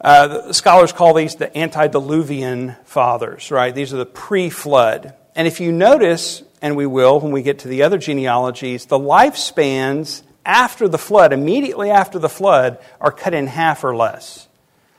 Uh, 0.00 0.52
scholars 0.52 0.92
call 0.92 1.14
these 1.14 1.36
the 1.36 1.56
antediluvian 1.56 2.76
fathers, 2.84 3.50
right? 3.50 3.74
These 3.74 3.94
are 3.94 3.98
the 3.98 4.06
pre 4.06 4.50
flood. 4.50 5.14
And 5.34 5.46
if 5.46 5.60
you 5.60 5.72
notice, 5.72 6.42
and 6.60 6.76
we 6.76 6.86
will 6.86 7.20
when 7.20 7.32
we 7.32 7.42
get 7.42 7.60
to 7.60 7.68
the 7.68 7.82
other 7.82 7.98
genealogies, 7.98 8.86
the 8.86 8.98
lifespans 8.98 10.22
after 10.44 10.88
the 10.88 10.98
flood, 10.98 11.32
immediately 11.32 11.90
after 11.90 12.18
the 12.18 12.28
flood, 12.28 12.78
are 13.00 13.10
cut 13.10 13.34
in 13.34 13.46
half 13.46 13.84
or 13.84 13.96
less. 13.96 14.48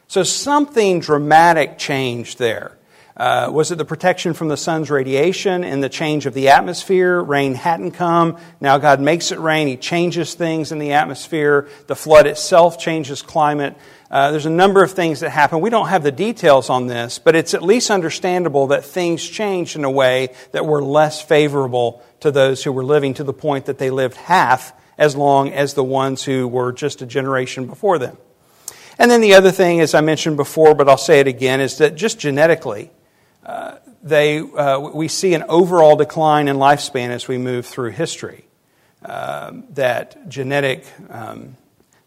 So 0.07 0.23
something 0.23 0.99
dramatic 0.99 1.77
changed 1.77 2.39
there. 2.39 2.76
Uh, 3.17 3.49
was 3.51 3.71
it 3.71 3.79
the 3.79 3.85
protection 3.85 4.35
from 4.35 4.47
the 4.47 4.55
sun's 4.55 4.91
radiation 4.91 5.63
and 5.63 5.83
the 5.83 5.89
change 5.89 6.27
of 6.27 6.35
the 6.35 6.49
atmosphere? 6.49 7.19
Rain 7.19 7.55
hadn't 7.55 7.91
come. 7.91 8.37
Now 8.61 8.77
God 8.77 9.01
makes 9.01 9.31
it 9.31 9.39
rain. 9.39 9.67
He 9.67 9.75
changes 9.75 10.35
things 10.35 10.71
in 10.71 10.77
the 10.77 10.93
atmosphere. 10.93 11.67
The 11.87 11.95
flood 11.95 12.27
itself 12.27 12.77
changes 12.77 13.23
climate. 13.23 13.75
Uh, 14.11 14.29
there's 14.29 14.45
a 14.45 14.51
number 14.51 14.83
of 14.83 14.91
things 14.91 15.21
that 15.21 15.31
happen. 15.31 15.61
We 15.61 15.71
don't 15.71 15.87
have 15.87 16.03
the 16.03 16.11
details 16.11 16.69
on 16.69 16.85
this, 16.85 17.17
but 17.17 17.35
it's 17.35 17.55
at 17.55 17.63
least 17.63 17.89
understandable 17.89 18.67
that 18.67 18.85
things 18.85 19.27
changed 19.27 19.75
in 19.75 19.83
a 19.83 19.91
way 19.91 20.29
that 20.51 20.67
were 20.67 20.83
less 20.83 21.19
favorable 21.19 22.03
to 22.19 22.29
those 22.29 22.63
who 22.63 22.71
were 22.71 22.85
living 22.85 23.15
to 23.15 23.23
the 23.23 23.33
point 23.33 23.65
that 23.65 23.79
they 23.79 23.89
lived 23.89 24.15
half 24.15 24.73
as 24.95 25.15
long 25.15 25.51
as 25.51 25.73
the 25.73 25.83
ones 25.83 26.23
who 26.23 26.47
were 26.47 26.71
just 26.71 27.01
a 27.01 27.05
generation 27.07 27.65
before 27.65 27.97
them. 27.97 28.15
And 28.99 29.09
then 29.09 29.21
the 29.21 29.33
other 29.33 29.51
thing, 29.51 29.79
as 29.79 29.93
I 29.93 30.01
mentioned 30.01 30.37
before, 30.37 30.75
but 30.75 30.87
I'll 30.87 30.97
say 30.97 31.19
it 31.19 31.27
again, 31.27 31.61
is 31.61 31.79
that 31.79 31.95
just 31.95 32.19
genetically, 32.19 32.91
uh, 33.47 33.77
they, 34.03 34.39
uh, 34.39 34.77
we 34.77 35.07
see 35.07 35.33
an 35.33 35.43
overall 35.47 35.95
decline 35.95 36.49
in 36.49 36.57
lifespan 36.57 37.09
as 37.09 37.29
we 37.29 37.37
move 37.37 37.65
through 37.65 37.91
history. 37.91 38.43
Uh, 39.03 39.53
that 39.69 40.27
genetic 40.27 40.85
um, 41.09 41.55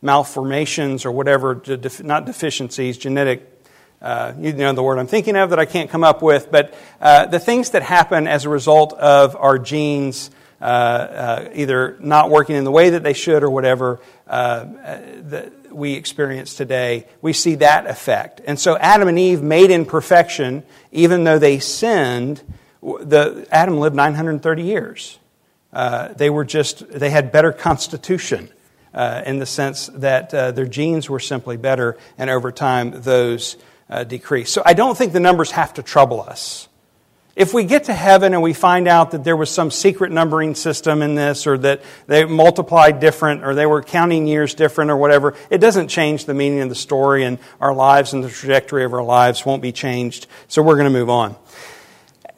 malformations 0.03 1.07
or 1.07 1.11
whatever, 1.11 1.55
def- 1.55 2.03
not 2.03 2.27
deficiencies, 2.27 2.99
genetic, 2.99 3.47
uh, 4.03 4.35
you 4.39 4.53
know 4.53 4.73
the 4.75 4.83
word 4.83 4.99
I'm 4.99 5.07
thinking 5.07 5.35
of 5.35 5.51
that 5.51 5.59
I 5.59 5.65
can't 5.65 5.89
come 5.89 6.05
up 6.05 6.21
with, 6.21 6.51
but 6.51 6.75
uh, 7.01 7.27
the 7.27 7.41
things 7.41 7.71
that 7.71 7.83
happen 7.83 8.27
as 8.27 8.45
a 8.45 8.51
result 8.51 8.93
of 8.93 9.35
our 9.37 9.59
genes 9.59 10.31
uh, 10.61 11.49
either 11.55 11.97
not 12.01 12.29
working 12.29 12.57
in 12.57 12.65
the 12.65 12.71
way 12.71 12.91
that 12.91 13.03
they 13.03 13.15
should 13.15 13.43
or 13.43 13.51
whatever, 13.51 13.99
we 15.73 15.95
experience 15.95 16.55
today, 16.55 17.07
we 17.23 17.33
see 17.33 17.57
that 17.57 17.87
effect. 17.87 18.41
And 18.47 18.59
so 18.59 18.77
Adam 18.79 19.09
and 19.09 19.19
Eve 19.19 19.43
made 19.43 19.71
in 19.71 19.85
perfection, 19.85 20.63
even 20.93 21.25
though 21.25 21.39
they 21.39 21.59
sinned, 21.59 22.43
the, 22.83 23.47
Adam 23.51 23.79
lived 23.79 23.97
930 23.97 24.63
years. 24.63 25.19
Uh, 25.73 26.09
they 26.15 26.31
were 26.31 26.45
just, 26.45 26.89
they 26.89 27.11
had 27.11 27.31
better 27.31 27.53
constitution 27.53 28.51
uh, 28.93 29.23
in 29.25 29.39
the 29.39 29.47
sense 29.47 29.89
that 29.95 30.35
uh, 30.35 30.51
their 30.51 30.67
genes 30.67 31.09
were 31.09 31.21
simply 31.21 31.57
better, 31.57 31.97
and 32.19 32.29
over 32.29 32.51
time 32.51 33.03
those 33.03 33.57
uh, 33.89 34.05
decreased. 34.05 34.53
So 34.53 34.63
I 34.65 34.75
don't 34.75 34.97
think 34.97 35.13
the 35.13 35.21
numbers 35.21 35.53
have 35.53 35.75
to 35.75 35.83
trouble 35.83 36.21
us. 36.21 36.69
If 37.41 37.55
we 37.55 37.65
get 37.65 37.85
to 37.85 37.95
heaven 37.95 38.35
and 38.35 38.43
we 38.43 38.53
find 38.53 38.87
out 38.87 39.13
that 39.13 39.25
there 39.25 39.35
was 39.35 39.49
some 39.49 39.71
secret 39.71 40.13
numbering 40.13 40.55
system 40.55 41.01
in 41.01 41.15
this, 41.15 41.47
or 41.47 41.57
that 41.57 41.81
they 42.07 42.27
multiplied 42.27 43.01
different, 43.01 43.45
or 43.45 43.55
they 43.55 43.65
were 43.65 43.83
counting 43.83 44.27
years 44.27 44.53
different, 44.53 44.91
or 44.91 44.99
whatever, 44.99 45.35
it 45.49 45.57
doesn't 45.57 45.89
change 45.89 46.27
the 46.27 46.35
meaning 46.35 46.61
of 46.61 46.69
the 46.69 46.75
story, 46.75 47.25
and 47.25 47.39
our 47.59 47.73
lives 47.73 48.13
and 48.13 48.23
the 48.23 48.29
trajectory 48.29 48.85
of 48.85 48.93
our 48.93 49.03
lives 49.03 49.47
won't 49.47 49.63
be 49.63 49.73
changed. 49.73 50.27
So 50.49 50.61
we're 50.61 50.75
going 50.75 50.93
to 50.93 50.99
move 50.99 51.09
on. 51.09 51.35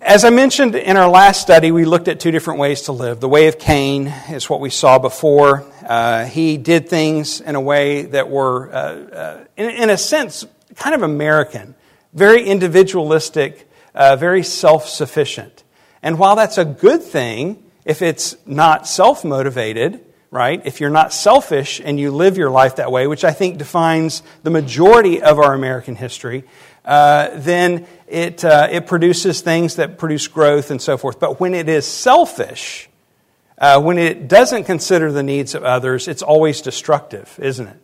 As 0.00 0.24
I 0.24 0.30
mentioned 0.30 0.76
in 0.76 0.96
our 0.96 1.10
last 1.10 1.40
study, 1.40 1.72
we 1.72 1.84
looked 1.84 2.06
at 2.06 2.20
two 2.20 2.30
different 2.30 2.60
ways 2.60 2.82
to 2.82 2.92
live. 2.92 3.18
The 3.18 3.28
way 3.28 3.48
of 3.48 3.58
Cain 3.58 4.06
is 4.30 4.48
what 4.48 4.60
we 4.60 4.70
saw 4.70 5.00
before. 5.00 5.64
Uh, 5.84 6.26
he 6.26 6.58
did 6.58 6.88
things 6.88 7.40
in 7.40 7.56
a 7.56 7.60
way 7.60 8.02
that 8.02 8.30
were, 8.30 8.72
uh, 8.72 8.76
uh, 8.76 9.44
in, 9.56 9.68
in, 9.68 9.90
a 9.90 9.98
sense, 9.98 10.46
kind 10.76 10.94
of 10.94 11.02
American, 11.02 11.74
very 12.12 12.44
individualistic, 12.44 13.68
uh, 13.94 14.16
very 14.16 14.42
self 14.42 14.88
sufficient. 14.88 15.64
And 16.02 16.18
while 16.18 16.36
that's 16.36 16.58
a 16.58 16.64
good 16.64 17.02
thing, 17.02 17.62
if 17.84 18.02
it's 18.02 18.36
not 18.46 18.86
self 18.86 19.24
motivated, 19.24 20.04
right? 20.30 20.62
If 20.64 20.80
you're 20.80 20.90
not 20.90 21.12
selfish 21.12 21.80
and 21.84 22.00
you 22.00 22.10
live 22.10 22.38
your 22.38 22.50
life 22.50 22.76
that 22.76 22.90
way, 22.90 23.06
which 23.06 23.22
I 23.22 23.32
think 23.32 23.58
defines 23.58 24.22
the 24.42 24.50
majority 24.50 25.22
of 25.22 25.38
our 25.38 25.52
American 25.52 25.94
history, 25.94 26.44
uh, 26.84 27.28
then 27.34 27.86
it, 28.08 28.44
uh, 28.44 28.68
it 28.70 28.86
produces 28.86 29.42
things 29.42 29.76
that 29.76 29.98
produce 29.98 30.26
growth 30.28 30.70
and 30.70 30.80
so 30.80 30.96
forth. 30.96 31.20
But 31.20 31.38
when 31.38 31.54
it 31.54 31.68
is 31.68 31.86
selfish, 31.86 32.88
uh, 33.58 33.80
when 33.80 33.98
it 33.98 34.26
doesn't 34.26 34.64
consider 34.64 35.12
the 35.12 35.22
needs 35.22 35.54
of 35.54 35.64
others, 35.64 36.08
it's 36.08 36.22
always 36.22 36.62
destructive, 36.62 37.38
isn't 37.40 37.66
it? 37.66 37.76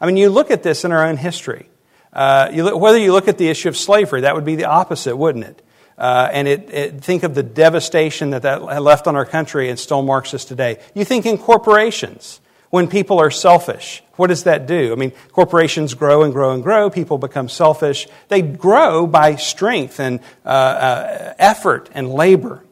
I 0.00 0.06
mean, 0.06 0.16
you 0.16 0.30
look 0.30 0.50
at 0.50 0.62
this 0.62 0.84
in 0.84 0.92
our 0.92 1.06
own 1.06 1.16
history. 1.16 1.68
Uh, 2.12 2.50
you 2.52 2.64
look, 2.64 2.78
whether 2.78 2.98
you 2.98 3.12
look 3.12 3.28
at 3.28 3.38
the 3.38 3.48
issue 3.48 3.68
of 3.68 3.76
slavery, 3.76 4.22
that 4.22 4.34
would 4.34 4.44
be 4.44 4.56
the 4.56 4.66
opposite, 4.66 5.16
wouldn't 5.16 5.44
it? 5.44 5.62
Uh, 5.96 6.28
and 6.32 6.48
it, 6.48 6.70
it, 6.72 7.00
think 7.00 7.22
of 7.22 7.34
the 7.34 7.42
devastation 7.42 8.30
that 8.30 8.42
that 8.42 8.62
left 8.82 9.06
on 9.06 9.16
our 9.16 9.24
country 9.24 9.68
and 9.70 9.78
still 9.78 10.02
marks 10.02 10.34
us 10.34 10.44
today. 10.44 10.78
You 10.94 11.04
think 11.04 11.26
in 11.26 11.38
corporations, 11.38 12.40
when 12.70 12.88
people 12.88 13.18
are 13.18 13.30
selfish, 13.30 14.02
what 14.16 14.28
does 14.28 14.44
that 14.44 14.66
do? 14.66 14.92
I 14.92 14.96
mean, 14.96 15.12
corporations 15.30 15.94
grow 15.94 16.22
and 16.22 16.32
grow 16.32 16.52
and 16.54 16.62
grow, 16.62 16.90
people 16.90 17.18
become 17.18 17.48
selfish. 17.48 18.08
They 18.28 18.42
grow 18.42 19.06
by 19.06 19.36
strength 19.36 20.00
and 20.00 20.20
uh, 20.44 20.48
uh, 20.48 21.34
effort 21.38 21.90
and 21.92 22.10
labor. 22.10 22.64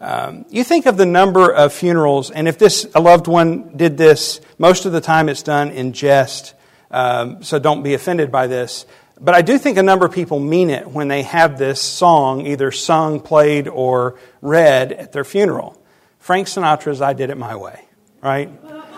Um, 0.00 0.46
you 0.48 0.64
think 0.64 0.86
of 0.86 0.96
the 0.96 1.06
number 1.06 1.52
of 1.52 1.72
funerals, 1.72 2.30
and 2.30 2.48
if 2.48 2.58
this 2.58 2.86
a 2.94 3.00
loved 3.00 3.26
one 3.26 3.76
did 3.76 3.98
this, 3.98 4.40
most 4.58 4.86
of 4.86 4.92
the 4.92 5.00
time 5.00 5.28
it's 5.28 5.42
done 5.42 5.70
in 5.70 5.92
jest 5.92 6.54
um, 6.90 7.42
so 7.42 7.58
don't 7.58 7.82
be 7.82 7.94
offended 7.94 8.30
by 8.30 8.46
this. 8.46 8.86
But 9.20 9.34
I 9.34 9.42
do 9.42 9.58
think 9.58 9.76
a 9.76 9.82
number 9.82 10.06
of 10.06 10.12
people 10.12 10.40
mean 10.40 10.70
it 10.70 10.88
when 10.88 11.08
they 11.08 11.22
have 11.22 11.58
this 11.58 11.80
song 11.80 12.46
either 12.46 12.72
sung, 12.72 13.20
played, 13.20 13.68
or 13.68 14.18
read 14.40 14.92
at 14.92 15.12
their 15.12 15.24
funeral. 15.24 15.80
Frank 16.18 16.46
Sinatra's 16.46 17.02
I 17.02 17.12
Did 17.12 17.30
It 17.30 17.36
My 17.36 17.56
Way, 17.56 17.84
right? 18.22 18.50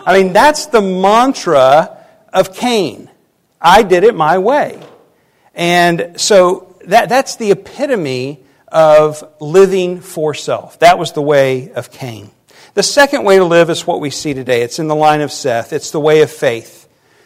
I 0.05 0.21
mean, 0.21 0.33
that's 0.33 0.67
the 0.67 0.81
mantra 0.81 1.97
of 2.31 2.53
Cain. 2.53 3.09
I 3.61 3.83
did 3.83 4.03
it 4.03 4.15
my 4.15 4.37
way. 4.37 4.81
And 5.55 6.19
so 6.19 6.75
that, 6.85 7.09
that's 7.09 7.37
the 7.37 7.51
epitome 7.51 8.43
of 8.67 9.23
living 9.39 10.01
for 10.01 10.33
self. 10.33 10.79
That 10.79 10.97
was 10.97 11.13
the 11.13 11.21
way 11.21 11.71
of 11.71 11.91
Cain. 11.91 12.31
The 12.73 12.83
second 12.83 13.23
way 13.23 13.37
to 13.37 13.45
live 13.45 13.69
is 13.69 13.85
what 13.85 14.01
we 14.01 14.09
see 14.09 14.33
today. 14.33 14.63
It's 14.63 14.79
in 14.79 14.87
the 14.87 14.95
line 14.95 15.21
of 15.21 15.31
Seth. 15.31 15.73
It's 15.73 15.91
the 15.91 15.99
way 15.99 16.21
of 16.23 16.31
faith. 16.31 16.82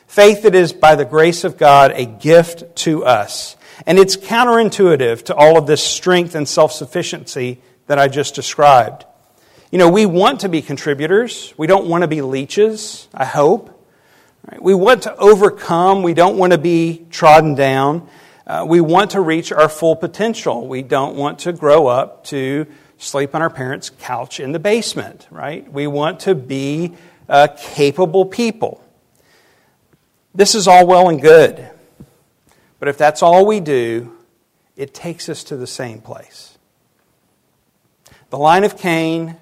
Faith 0.07 0.43
that 0.43 0.55
is, 0.55 0.73
by 0.73 0.95
the 0.95 1.05
grace 1.05 1.43
of 1.43 1.57
God, 1.57 1.91
a 1.91 2.05
gift 2.05 2.75
to 2.77 3.05
us. 3.05 3.55
And 3.85 3.99
it's 3.99 4.17
counterintuitive 4.17 5.25
to 5.25 5.35
all 5.35 5.57
of 5.57 5.67
this 5.67 5.83
strength 5.83 6.33
and 6.33 6.47
self 6.47 6.71
sufficiency 6.71 7.61
that 7.85 7.99
I 7.99 8.07
just 8.07 8.33
described. 8.33 9.05
You 9.71 9.77
know, 9.77 9.89
we 9.89 10.05
want 10.05 10.41
to 10.41 10.49
be 10.49 10.61
contributors. 10.61 11.53
We 11.57 11.67
don't 11.67 11.87
want 11.87 12.03
to 12.03 12.07
be 12.07 12.21
leeches, 12.21 13.07
I 13.13 13.25
hope. 13.25 13.73
We 14.59 14.73
want 14.73 15.03
to 15.03 15.15
overcome. 15.17 16.03
We 16.03 16.13
don't 16.13 16.37
want 16.37 16.53
to 16.53 16.57
be 16.57 17.05
trodden 17.09 17.53
down. 17.55 18.07
Uh, 18.45 18.65
we 18.67 18.79
want 18.79 19.11
to 19.11 19.19
reach 19.19 19.51
our 19.51 19.67
full 19.67 19.97
potential. 19.97 20.67
We 20.67 20.83
don't 20.83 21.17
want 21.17 21.39
to 21.39 21.51
grow 21.51 21.87
up 21.87 22.23
to 22.25 22.65
sleep 22.97 23.35
on 23.35 23.41
our 23.41 23.49
parents' 23.49 23.89
couch 23.89 24.39
in 24.39 24.53
the 24.53 24.59
basement, 24.59 25.27
right? 25.29 25.69
We 25.71 25.85
want 25.85 26.21
to 26.21 26.33
be 26.33 26.95
uh, 27.27 27.49
capable 27.57 28.25
people. 28.25 28.81
This 30.33 30.55
is 30.55 30.67
all 30.67 30.85
well 30.85 31.09
and 31.09 31.21
good. 31.21 31.69
But 32.79 32.89
if 32.89 32.97
that's 32.97 33.23
all 33.23 33.45
we 33.45 33.59
do, 33.59 34.15
it 34.75 34.93
takes 34.93 35.29
us 35.29 35.43
to 35.45 35.57
the 35.57 35.67
same 35.67 36.01
place. 36.01 36.57
The 38.29 38.37
line 38.37 38.63
of 38.63 38.77
Cain 38.77 39.37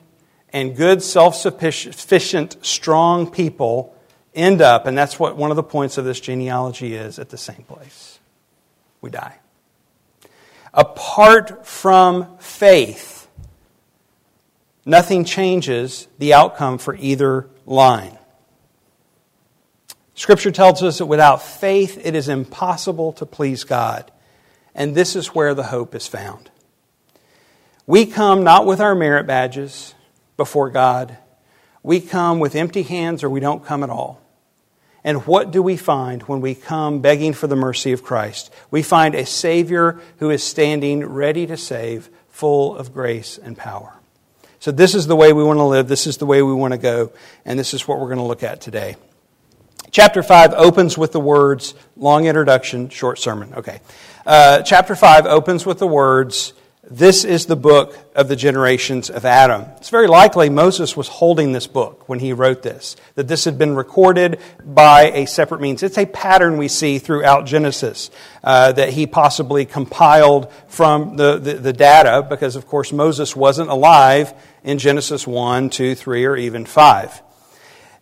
and 0.54 0.76
good, 0.76 1.02
self 1.02 1.36
sufficient, 1.36 2.66
strong 2.66 3.30
people 3.30 3.96
end 4.34 4.62
up, 4.62 4.86
and 4.86 4.98
that's 4.98 5.20
what 5.20 5.36
one 5.36 5.50
of 5.50 5.56
the 5.56 5.64
points 5.64 5.98
of 5.98 6.06
this 6.06 6.20
genealogy 6.20 6.96
is, 6.96 7.20
at 7.20 7.30
the 7.30 7.38
same 7.38 7.64
place. 7.68 8.20
We 9.02 9.10
die. 9.10 9.36
Apart 10.74 11.66
from 11.66 12.38
faith, 12.38 13.28
nothing 14.86 15.26
changes 15.26 16.08
the 16.20 16.34
outcome 16.34 16.78
for 16.78 16.96
either 16.96 17.48
line. 17.66 18.18
Scripture 20.16 20.52
tells 20.52 20.82
us 20.82 20.98
that 21.00 21.06
without 21.06 21.44
faith, 21.44 22.02
it 22.04 22.16
is 22.16 22.30
impossible 22.30 23.12
to 23.14 23.26
please 23.26 23.66
God. 23.66 24.10
And 24.74 24.96
this 24.96 25.16
is 25.16 25.28
where 25.28 25.54
the 25.54 25.64
hope 25.64 25.94
is 25.94 26.08
found. 26.08 26.50
We 27.86 28.06
come 28.06 28.44
not 28.44 28.66
with 28.66 28.80
our 28.80 28.96
merit 28.96 29.28
badges 29.28 29.94
before 30.38 30.70
God, 30.70 31.18
we 31.84 32.02
come 32.02 32.40
with 32.40 32.56
empty 32.56 32.82
hands 32.82 33.24
or 33.24 33.30
we 33.30 33.40
don't 33.40 33.64
come 33.64 33.84
at 33.84 33.90
all. 33.90 34.22
And 35.04 35.28
what 35.28 35.52
do 35.52 35.62
we 35.62 35.78
find 35.78 36.24
when 36.24 36.42
we 36.42 36.56
come 36.56 37.00
begging 37.00 37.34
for 37.34 37.46
the 37.46 37.56
mercy 37.56 37.92
of 37.92 38.04
Christ? 38.04 38.52
We 38.72 38.82
find 38.82 39.14
a 39.14 39.26
Savior 39.26 40.02
who 40.18 40.32
is 40.32 40.44
standing 40.44 41.06
ready 41.06 41.46
to 41.46 41.58
save, 41.58 42.10
full 42.28 42.76
of 42.76 42.92
grace 42.92 43.38
and 43.38 43.56
power. 43.56 43.94
So, 44.60 44.72
this 44.72 44.96
is 44.96 45.06
the 45.06 45.16
way 45.16 45.32
we 45.32 45.44
want 45.44 45.60
to 45.60 45.64
live. 45.64 45.88
This 45.88 46.08
is 46.08 46.18
the 46.18 46.26
way 46.26 46.42
we 46.42 46.54
want 46.54 46.74
to 46.74 46.80
go. 46.80 47.12
And 47.46 47.60
this 47.60 47.76
is 47.76 47.88
what 47.88 48.00
we're 48.00 48.08
going 48.08 48.18
to 48.18 48.24
look 48.24 48.42
at 48.42 48.62
today. 48.62 48.96
Chapter 49.96 50.24
5 50.24 50.56
opens 50.56 50.98
with 50.98 51.14
the 51.14 51.22
words, 51.22 51.74
long 51.96 52.26
introduction, 52.26 52.90
short 52.90 53.18
sermon. 53.18 53.54
Okay. 53.54 53.80
Uh, 54.26 54.62
chapter 54.62 54.94
5 54.94 55.26
opens 55.26 55.66
with 55.66 55.80
the 55.80 55.88
words, 55.88 56.52
this 56.84 57.24
is 57.24 57.46
the 57.46 57.56
book 57.56 57.98
of 58.14 58.28
the 58.28 58.36
generations 58.36 59.10
of 59.10 59.24
Adam. 59.24 59.62
It's 59.78 59.88
very 59.88 60.08
likely 60.08 60.50
Moses 60.50 60.98
was 60.98 61.08
holding 61.08 61.54
this 61.54 61.66
book 61.66 62.10
when 62.10 62.20
he 62.20 62.34
wrote 62.34 62.62
this, 62.62 62.98
that 63.14 63.30
this 63.30 63.46
had 63.46 63.58
been 63.58 63.74
recorded 63.74 64.42
by 64.66 65.12
a 65.12 65.26
separate 65.28 65.62
means. 65.62 65.82
It's 65.82 65.98
a 65.98 66.06
pattern 66.06 66.58
we 66.58 66.68
see 66.68 67.00
throughout 67.00 67.46
Genesis 67.46 68.12
uh, 68.44 68.74
that 68.74 68.90
he 68.90 69.08
possibly 69.08 69.66
compiled 69.66 70.52
from 70.68 71.16
the, 71.16 71.38
the, 71.38 71.54
the 71.54 71.72
data, 71.72 72.22
because 72.30 72.58
of 72.58 72.68
course 72.68 72.92
Moses 72.92 73.34
wasn't 73.34 73.70
alive 73.70 74.34
in 74.62 74.78
Genesis 74.78 75.26
1, 75.26 75.70
2, 75.70 75.96
3, 75.96 76.26
or 76.26 76.36
even 76.36 76.66
5. 76.66 77.22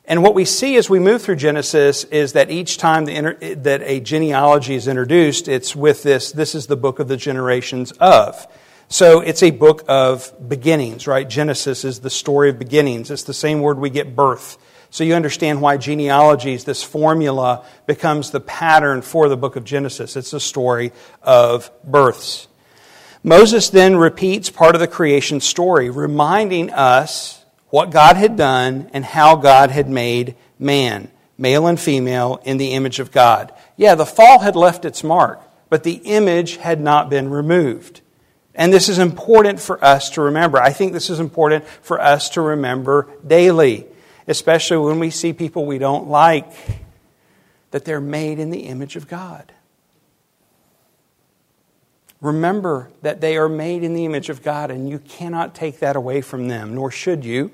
And 0.05 0.21
what 0.21 0.35
we 0.35 0.43
see 0.43 0.75
as 0.75 0.89
we 0.89 0.99
move 0.99 1.21
through 1.21 1.37
Genesis 1.37 2.03
is 2.05 2.33
that 2.33 2.51
each 2.51 2.77
time 2.77 3.05
the, 3.05 3.55
that 3.61 3.81
a 3.83 4.01
genealogy 4.01 4.75
is 4.75 4.87
introduced, 4.87 5.47
it's 5.47 5.75
with 5.75 6.03
this, 6.03 6.33
this 6.33 6.55
is 6.55 6.67
the 6.67 6.75
book 6.75 6.99
of 6.99 7.07
the 7.07 7.15
generations 7.15 7.93
of. 7.93 8.45
So 8.89 9.21
it's 9.21 9.41
a 9.41 9.51
book 9.51 9.83
of 9.87 10.31
beginnings, 10.49 11.07
right? 11.07 11.27
Genesis 11.27 11.85
is 11.85 12.01
the 12.01 12.09
story 12.09 12.49
of 12.49 12.59
beginnings. 12.59 13.11
It's 13.11 13.23
the 13.23 13.33
same 13.33 13.61
word 13.61 13.79
we 13.79 13.89
get 13.89 14.15
birth. 14.15 14.57
So 14.89 15.03
you 15.03 15.15
understand 15.15 15.61
why 15.61 15.77
genealogies, 15.77 16.65
this 16.65 16.83
formula, 16.83 17.65
becomes 17.87 18.29
the 18.29 18.41
pattern 18.41 19.01
for 19.01 19.29
the 19.29 19.37
book 19.37 19.55
of 19.55 19.63
Genesis. 19.63 20.15
It's 20.15 20.33
a 20.33 20.39
story 20.39 20.91
of 21.23 21.71
births. 21.83 22.47
Moses 23.23 23.69
then 23.69 23.95
repeats 23.95 24.49
part 24.49 24.75
of 24.75 24.81
the 24.81 24.87
creation 24.87 25.39
story, 25.39 25.89
reminding 25.89 26.71
us 26.71 27.42
what 27.73 27.89
God 27.89 28.17
had 28.17 28.35
done 28.35 28.87
and 28.93 29.03
how 29.03 29.35
God 29.35 29.71
had 29.71 29.89
made 29.89 30.35
man, 30.59 31.09
male 31.39 31.65
and 31.65 31.79
female, 31.79 32.39
in 32.43 32.57
the 32.57 32.73
image 32.73 32.99
of 32.99 33.11
God. 33.11 33.51
Yeah, 33.77 33.95
the 33.95 34.05
fall 34.05 34.37
had 34.41 34.55
left 34.55 34.85
its 34.85 35.03
mark, 35.03 35.41
but 35.69 35.81
the 35.83 35.93
image 35.93 36.57
had 36.57 36.79
not 36.79 37.09
been 37.09 37.31
removed. 37.31 38.01
And 38.53 38.71
this 38.71 38.89
is 38.89 38.99
important 38.99 39.59
for 39.59 39.83
us 39.83 40.11
to 40.11 40.21
remember. 40.21 40.61
I 40.61 40.71
think 40.71 40.93
this 40.93 41.09
is 41.09 41.19
important 41.19 41.65
for 41.65 41.99
us 41.99 42.29
to 42.29 42.41
remember 42.41 43.09
daily, 43.25 43.87
especially 44.27 44.77
when 44.77 44.99
we 44.99 45.09
see 45.09 45.33
people 45.33 45.65
we 45.65 45.79
don't 45.79 46.07
like, 46.07 46.45
that 47.71 47.85
they're 47.85 47.99
made 47.99 48.37
in 48.37 48.51
the 48.51 48.67
image 48.67 48.95
of 48.95 49.07
God. 49.07 49.51
Remember 52.21 52.91
that 53.01 53.19
they 53.19 53.35
are 53.35 53.49
made 53.49 53.83
in 53.83 53.95
the 53.95 54.05
image 54.05 54.29
of 54.29 54.43
God, 54.43 54.69
and 54.69 54.87
you 54.87 54.99
cannot 54.99 55.55
take 55.55 55.79
that 55.79 55.95
away 55.95 56.21
from 56.21 56.49
them, 56.49 56.75
nor 56.75 56.91
should 56.91 57.25
you. 57.25 57.49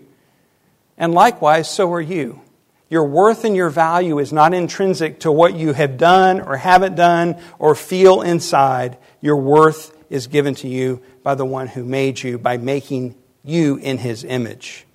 And 0.99 1.13
likewise, 1.13 1.69
so 1.69 1.91
are 1.93 2.01
you. 2.01 2.41
Your 2.89 3.05
worth 3.05 3.45
and 3.45 3.55
your 3.55 3.69
value 3.69 4.19
is 4.19 4.33
not 4.33 4.53
intrinsic 4.53 5.21
to 5.21 5.31
what 5.31 5.55
you 5.55 5.73
have 5.73 5.97
done 5.97 6.41
or 6.41 6.57
haven't 6.57 6.95
done 6.95 7.41
or 7.57 7.73
feel 7.73 8.21
inside. 8.21 8.97
Your 9.21 9.37
worth 9.37 9.95
is 10.09 10.27
given 10.27 10.55
to 10.55 10.67
you 10.67 11.01
by 11.23 11.35
the 11.35 11.45
one 11.45 11.67
who 11.67 11.85
made 11.85 12.21
you, 12.21 12.37
by 12.37 12.57
making 12.57 13.15
you 13.43 13.77
in 13.77 13.97
his 13.97 14.23
image. 14.23 14.85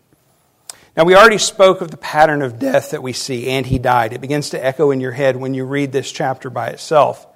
Now, 0.96 1.05
we 1.05 1.16
already 1.16 1.38
spoke 1.38 1.81
of 1.81 1.90
the 1.90 1.96
pattern 1.96 2.42
of 2.42 2.59
death 2.59 2.90
that 2.90 3.02
we 3.02 3.12
see, 3.12 3.48
and 3.48 3.66
he 3.66 3.79
died. 3.79 4.12
It 4.12 4.20
begins 4.20 4.50
to 4.50 4.64
echo 4.64 4.90
in 4.90 5.00
your 5.00 5.12
head 5.12 5.37
when 5.37 5.55
you 5.55 5.64
read 5.64 5.90
this 5.90 6.11
chapter 6.12 6.50
by 6.50 6.68
itself. 6.68 7.26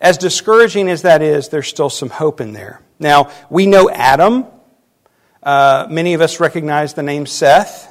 As 0.00 0.18
discouraging 0.18 0.88
as 0.88 1.02
that 1.02 1.22
is, 1.22 1.48
there's 1.48 1.68
still 1.68 1.90
some 1.90 2.10
hope 2.10 2.40
in 2.40 2.52
there. 2.52 2.82
Now, 2.98 3.30
we 3.48 3.66
know 3.66 3.88
Adam. 3.88 4.46
Uh, 5.42 5.86
many 5.90 6.14
of 6.14 6.20
us 6.20 6.40
recognize 6.40 6.94
the 6.94 7.02
name 7.02 7.26
Seth. 7.26 7.88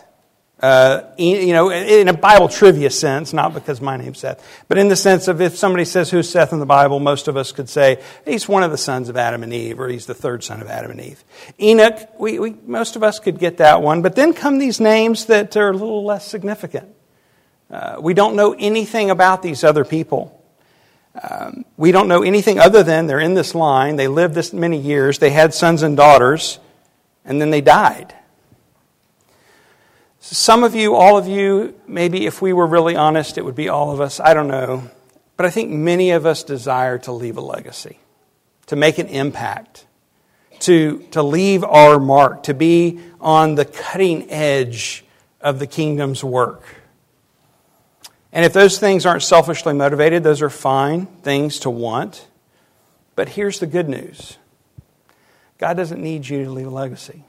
Uh, 0.62 1.10
you 1.18 1.54
know, 1.54 1.72
in 1.72 2.10
a 2.10 2.14
Bible 2.14 2.50
trivia 2.50 2.90
sense, 2.90 3.32
not 3.32 3.54
because 3.54 3.80
my 3.80 3.96
name's 3.96 4.20
Seth, 4.20 4.46
but 4.68 4.78
in 4.78 4.90
the 4.90 4.96
sense 4.98 5.30
of 5.30 5.40
if 5.40 5.56
somebody 5.56 5.86
says 5.86 6.12
who's 6.12 6.30
Seth 6.30 6.52
in 6.52 6.60
the 6.60 6.66
Bible, 6.66 7.00
most 7.00 7.30
of 7.30 7.38
us 7.38 7.54
could 7.54 7.70
say 7.70 8.04
he's 8.26 8.46
one 8.46 8.62
of 8.64 8.70
the 8.70 8.78
sons 8.78 9.08
of 9.08 9.16
Adam 9.16 9.42
and 9.42 9.54
Eve, 9.54 9.80
or 9.80 9.88
he's 9.88 10.06
the 10.06 10.14
third 10.14 10.44
son 10.44 10.62
of 10.62 10.68
Adam 10.68 10.92
and 10.92 11.00
Eve. 11.00 11.24
Enoch, 11.62 12.10
we, 12.20 12.40
we 12.40 12.56
most 12.66 12.98
of 12.98 13.04
us 13.04 13.20
could 13.20 13.40
get 13.40 13.58
that 13.58 13.82
one, 13.82 14.02
but 14.02 14.18
then 14.18 14.34
come 14.34 14.60
these 14.60 14.82
names 14.82 15.28
that 15.28 15.56
are 15.56 15.70
a 15.70 15.74
little 15.74 16.04
less 16.04 16.28
significant. 16.28 16.90
Uh, 17.72 17.96
we 18.02 18.14
don't 18.14 18.36
know 18.36 18.54
anything 18.60 19.10
about 19.10 19.42
these 19.42 19.64
other 19.64 19.86
people. 19.86 20.44
Um, 21.24 21.64
we 21.78 21.94
don't 21.94 22.10
know 22.10 22.22
anything 22.22 22.60
other 22.60 22.84
than 22.84 23.08
they're 23.08 23.22
in 23.22 23.34
this 23.34 23.56
line, 23.56 23.96
they 23.96 24.10
lived 24.10 24.36
this 24.36 24.52
many 24.52 24.78
years, 24.78 25.20
they 25.20 25.30
had 25.30 25.54
sons 25.54 25.84
and 25.84 25.96
daughters, 25.96 26.60
and 27.30 27.40
then 27.40 27.52
they 27.52 27.62
died. 27.62 28.14
Some 30.20 30.64
of 30.64 30.76
you, 30.76 30.96
all 30.96 31.18
of 31.18 31.28
you, 31.28 31.76
maybe 31.88 32.26
if 32.26 32.42
we 32.42 32.52
were 32.52 32.68
really 32.68 32.96
honest, 32.96 33.38
it 33.38 33.46
would 33.46 33.56
be 33.56 33.70
all 33.70 33.92
of 33.92 34.02
us. 34.02 34.20
I 34.20 34.34
don't 34.34 34.48
know. 34.48 34.90
But 35.38 35.46
I 35.46 35.52
think 35.52 35.70
many 35.70 36.12
of 36.12 36.26
us 36.26 36.44
desire 36.44 36.98
to 37.00 37.14
leave 37.14 37.38
a 37.38 37.42
legacy, 37.42 38.00
to 38.66 38.76
make 38.76 38.98
an 38.98 39.08
impact, 39.08 39.86
to, 40.62 41.00
to 41.12 41.24
leave 41.24 41.64
our 41.64 42.00
mark, 42.00 42.44
to 42.44 42.54
be 42.54 43.00
on 43.22 43.56
the 43.56 43.64
cutting 43.64 44.30
edge 44.30 45.06
of 45.40 45.60
the 45.60 45.68
kingdom's 45.68 46.24
work. 46.24 46.64
And 48.34 48.44
if 48.44 48.54
those 48.54 48.80
things 48.80 49.06
aren't 49.06 49.24
selfishly 49.24 49.74
motivated, 49.74 50.24
those 50.24 50.42
are 50.42 50.50
fine 50.50 51.06
things 51.06 51.60
to 51.60 51.70
want. 51.70 52.28
But 53.16 53.30
here's 53.30 53.60
the 53.60 53.68
good 53.68 53.88
news 53.88 54.39
God 55.60 55.76
doesn't 55.76 56.02
need 56.02 56.28
you 56.28 56.46
to 56.46 56.52
leave 56.52 56.68
a 56.68 56.72
legacy. 56.72 57.24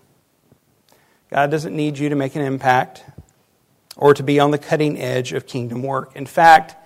God 1.30 1.50
doesn't 1.50 1.74
need 1.74 1.98
you 1.98 2.08
to 2.08 2.14
make 2.14 2.34
an 2.36 2.42
impact 2.42 3.04
or 3.96 4.14
to 4.14 4.22
be 4.22 4.40
on 4.40 4.52
the 4.52 4.58
cutting 4.58 4.98
edge 5.00 5.32
of 5.32 5.46
kingdom 5.46 5.82
work. 5.82 6.16
In 6.16 6.26
fact, 6.26 6.76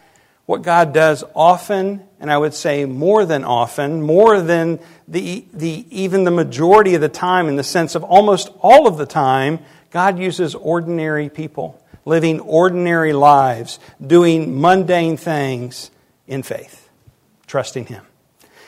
what 0.46 0.62
God 0.62 0.92
does 0.92 1.22
often, 1.34 2.02
and 2.18 2.30
I 2.30 2.36
would 2.36 2.54
say 2.54 2.84
more 2.84 3.24
than 3.24 3.44
often, 3.44 4.02
more 4.02 4.40
than 4.40 4.80
the, 5.06 5.44
the, 5.52 5.86
even 5.90 6.24
the 6.24 6.30
majority 6.30 6.94
of 6.94 7.00
the 7.00 7.08
time, 7.08 7.48
in 7.48 7.56
the 7.56 7.62
sense 7.62 7.94
of 7.94 8.02
almost 8.04 8.50
all 8.60 8.86
of 8.86 8.96
the 8.96 9.06
time, 9.06 9.60
God 9.90 10.18
uses 10.18 10.54
ordinary 10.54 11.28
people, 11.28 11.82
living 12.04 12.40
ordinary 12.40 13.12
lives, 13.12 13.78
doing 14.04 14.60
mundane 14.60 15.16
things 15.16 15.90
in 16.26 16.42
faith, 16.42 16.90
trusting 17.46 17.86
Him. 17.86 18.04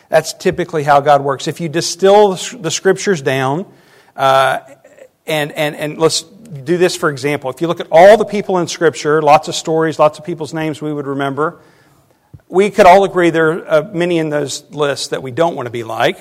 That's 0.08 0.32
typically 0.32 0.82
how 0.82 1.00
God 1.00 1.22
works. 1.22 1.48
If 1.48 1.60
you 1.60 1.68
distill 1.68 2.34
the 2.34 2.70
scriptures 2.70 3.22
down, 3.22 3.66
uh, 4.14 4.60
and, 5.26 5.52
and, 5.52 5.74
and 5.74 5.98
let's 5.98 6.22
do 6.22 6.76
this 6.76 6.96
for 6.96 7.10
example. 7.10 7.50
If 7.50 7.60
you 7.60 7.66
look 7.66 7.80
at 7.80 7.88
all 7.90 8.16
the 8.16 8.24
people 8.24 8.58
in 8.58 8.68
Scripture, 8.68 9.20
lots 9.20 9.48
of 9.48 9.54
stories, 9.54 9.98
lots 9.98 10.18
of 10.18 10.24
people's 10.24 10.54
names 10.54 10.80
we 10.80 10.92
would 10.92 11.06
remember, 11.06 11.60
we 12.48 12.70
could 12.70 12.86
all 12.86 13.04
agree 13.04 13.30
there 13.30 13.50
are 13.50 13.68
uh, 13.68 13.90
many 13.92 14.18
in 14.18 14.30
those 14.30 14.64
lists 14.70 15.08
that 15.08 15.22
we 15.22 15.32
don't 15.32 15.56
want 15.56 15.66
to 15.66 15.70
be 15.70 15.82
like. 15.82 16.18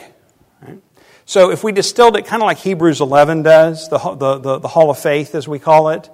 So 1.27 1.49
if 1.49 1.63
we 1.63 1.71
distilled 1.71 2.15
it 2.17 2.25
kind 2.25 2.43
of 2.43 2.45
like 2.45 2.59
Hebrews 2.59 3.01
11 3.01 3.41
does, 3.41 3.89
the, 3.89 3.97
the, 3.97 4.37
the, 4.37 4.59
the 4.59 4.67
Hall 4.67 4.91
of 4.91 4.99
Faith 4.99 5.33
as 5.33 5.47
we 5.47 5.57
call 5.57 5.89
it, 5.89 6.07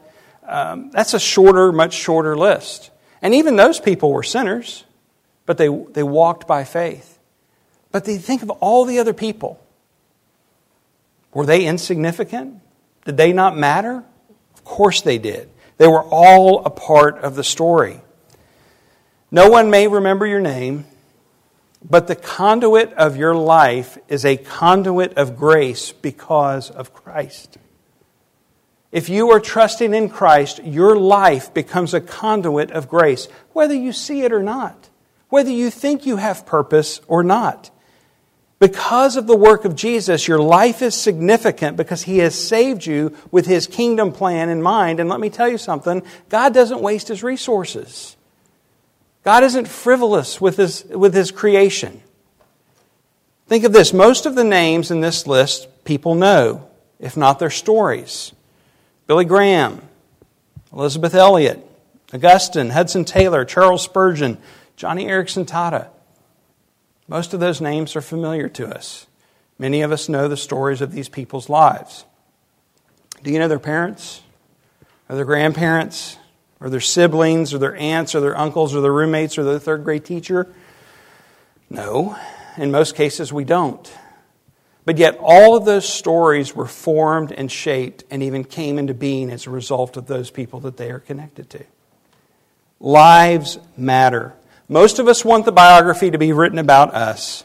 um, 0.47 0.89
that's 0.91 1.13
a 1.13 1.19
shorter, 1.19 1.73
much 1.73 1.93
shorter 1.93 2.37
list. 2.37 2.91
And 3.21 3.35
even 3.35 3.57
those 3.57 3.79
people 3.79 4.13
were 4.13 4.23
sinners, 4.23 4.85
but 5.45 5.57
they, 5.57 5.67
they 5.67 6.03
walked 6.03 6.47
by 6.47 6.63
faith. 6.63 7.19
But 7.91 8.05
they 8.05 8.17
think 8.17 8.41
of 8.43 8.49
all 8.49 8.85
the 8.85 8.99
other 8.99 9.13
people. 9.13 9.59
Were 11.33 11.45
they 11.45 11.65
insignificant? 11.65 12.61
Did 13.05 13.17
they 13.17 13.33
not 13.33 13.57
matter? 13.57 14.03
Of 14.53 14.63
course 14.63 15.01
they 15.01 15.17
did. 15.17 15.49
They 15.77 15.87
were 15.87 16.03
all 16.03 16.63
a 16.65 16.69
part 16.69 17.17
of 17.19 17.35
the 17.35 17.43
story. 17.43 18.01
No 19.31 19.49
one 19.49 19.69
may 19.71 19.87
remember 19.87 20.27
your 20.27 20.41
name, 20.41 20.85
but 21.83 22.07
the 22.07 22.15
conduit 22.15 22.93
of 22.93 23.17
your 23.17 23.33
life 23.33 23.97
is 24.07 24.25
a 24.25 24.37
conduit 24.37 25.17
of 25.17 25.37
grace 25.37 25.91
because 25.91 26.69
of 26.69 26.93
Christ. 26.93 27.57
If 28.91 29.07
you 29.07 29.31
are 29.31 29.39
trusting 29.39 29.93
in 29.93 30.09
Christ, 30.09 30.63
your 30.63 30.97
life 30.97 31.53
becomes 31.53 31.93
a 31.93 32.01
conduit 32.01 32.71
of 32.71 32.89
grace, 32.89 33.27
whether 33.53 33.73
you 33.73 33.93
see 33.93 34.21
it 34.21 34.33
or 34.33 34.43
not, 34.43 34.89
whether 35.29 35.49
you 35.49 35.71
think 35.71 36.05
you 36.05 36.17
have 36.17 36.45
purpose 36.45 36.99
or 37.07 37.23
not. 37.23 37.70
Because 38.61 39.17
of 39.17 39.25
the 39.25 39.35
work 39.35 39.65
of 39.65 39.75
Jesus, 39.75 40.27
your 40.27 40.37
life 40.37 40.83
is 40.83 40.93
significant 40.93 41.77
because 41.77 42.03
he 42.03 42.19
has 42.19 42.35
saved 42.35 42.85
you 42.85 43.17
with 43.31 43.47
his 43.47 43.65
kingdom 43.65 44.11
plan 44.11 44.49
in 44.49 44.61
mind. 44.61 44.99
And 44.99 45.09
let 45.09 45.19
me 45.19 45.31
tell 45.31 45.49
you 45.49 45.57
something 45.57 46.03
God 46.29 46.53
doesn't 46.53 46.79
waste 46.79 47.07
his 47.07 47.23
resources. 47.23 48.15
God 49.23 49.43
isn't 49.43 49.67
frivolous 49.67 50.39
with 50.39 50.57
his, 50.57 50.85
with 50.85 51.15
his 51.15 51.31
creation. 51.31 52.03
Think 53.47 53.63
of 53.63 53.73
this 53.73 53.93
most 53.93 54.27
of 54.27 54.35
the 54.35 54.43
names 54.43 54.91
in 54.91 55.01
this 55.01 55.25
list 55.25 55.67
people 55.83 56.13
know, 56.13 56.69
if 56.99 57.17
not 57.17 57.39
their 57.39 57.49
stories. 57.49 58.31
Billy 59.07 59.25
Graham, 59.25 59.81
Elisabeth 60.71 61.15
Elliot, 61.15 61.67
Augustine, 62.13 62.69
Hudson 62.69 63.05
Taylor, 63.05 63.43
Charles 63.43 63.83
Spurgeon, 63.83 64.37
Joni 64.77 65.07
Eareckson 65.07 65.47
Tada. 65.47 65.87
Most 67.11 67.33
of 67.33 67.41
those 67.41 67.59
names 67.59 67.97
are 67.97 68.01
familiar 68.01 68.47
to 68.47 68.73
us. 68.73 69.05
Many 69.59 69.81
of 69.81 69.91
us 69.91 70.07
know 70.07 70.29
the 70.29 70.37
stories 70.37 70.79
of 70.79 70.93
these 70.93 71.09
people's 71.09 71.49
lives. 71.49 72.05
Do 73.21 73.31
you 73.31 73.37
know 73.37 73.49
their 73.49 73.59
parents? 73.59 74.21
Or 75.09 75.17
their 75.17 75.25
grandparents? 75.25 76.15
Or 76.61 76.69
their 76.69 76.79
siblings? 76.79 77.53
Or 77.53 77.57
their 77.57 77.75
aunts? 77.75 78.15
Or 78.15 78.21
their 78.21 78.37
uncles? 78.37 78.73
Or 78.73 78.79
their 78.79 78.93
roommates? 78.93 79.37
Or 79.37 79.43
their 79.43 79.59
third 79.59 79.83
grade 79.83 80.05
teacher? 80.05 80.47
No. 81.69 82.15
In 82.55 82.71
most 82.71 82.95
cases, 82.95 83.33
we 83.33 83.43
don't. 83.43 83.93
But 84.85 84.97
yet, 84.97 85.17
all 85.19 85.57
of 85.57 85.65
those 85.65 85.87
stories 85.87 86.55
were 86.55 86.65
formed 86.65 87.33
and 87.33 87.51
shaped 87.51 88.05
and 88.09 88.23
even 88.23 88.45
came 88.45 88.79
into 88.79 88.93
being 88.93 89.31
as 89.31 89.47
a 89.47 89.49
result 89.49 89.97
of 89.97 90.07
those 90.07 90.31
people 90.31 90.61
that 90.61 90.77
they 90.77 90.89
are 90.89 90.99
connected 90.99 91.49
to. 91.49 91.65
Lives 92.79 93.59
matter. 93.75 94.33
Most 94.71 94.99
of 94.99 95.09
us 95.09 95.25
want 95.25 95.43
the 95.43 95.51
biography 95.51 96.11
to 96.11 96.17
be 96.17 96.31
written 96.31 96.57
about 96.57 96.93
us. 96.93 97.43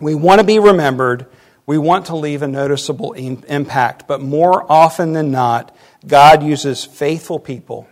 We 0.00 0.16
want 0.16 0.40
to 0.40 0.44
be 0.44 0.58
remembered. 0.58 1.26
We 1.66 1.78
want 1.78 2.06
to 2.06 2.16
leave 2.16 2.42
a 2.42 2.48
noticeable 2.48 3.12
impact. 3.12 4.08
But 4.08 4.20
more 4.20 4.66
often 4.68 5.12
than 5.12 5.30
not, 5.30 5.72
God 6.04 6.42
uses 6.42 6.84
faithful 6.84 7.38
people 7.38 7.88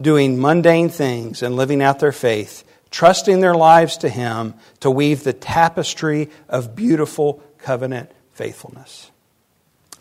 doing 0.00 0.40
mundane 0.40 0.90
things 0.90 1.42
and 1.42 1.56
living 1.56 1.82
out 1.82 1.98
their 1.98 2.12
faith, 2.12 2.62
trusting 2.92 3.40
their 3.40 3.56
lives 3.56 3.96
to 3.96 4.08
Him 4.08 4.54
to 4.78 4.92
weave 4.92 5.24
the 5.24 5.32
tapestry 5.32 6.30
of 6.48 6.76
beautiful 6.76 7.42
covenant 7.58 8.12
faithfulness. 8.32 9.10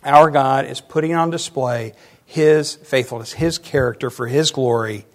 Our 0.03 0.29
God 0.29 0.67
is 0.67 0.81
putting 0.81 1.15
on 1.15 1.31
display 1.31 1.93
His 2.27 2.75
faithfulness, 2.75 3.33
His 3.33 3.57
character 3.57 4.11
for 4.11 4.27
His 4.27 4.51
glory 4.51 5.07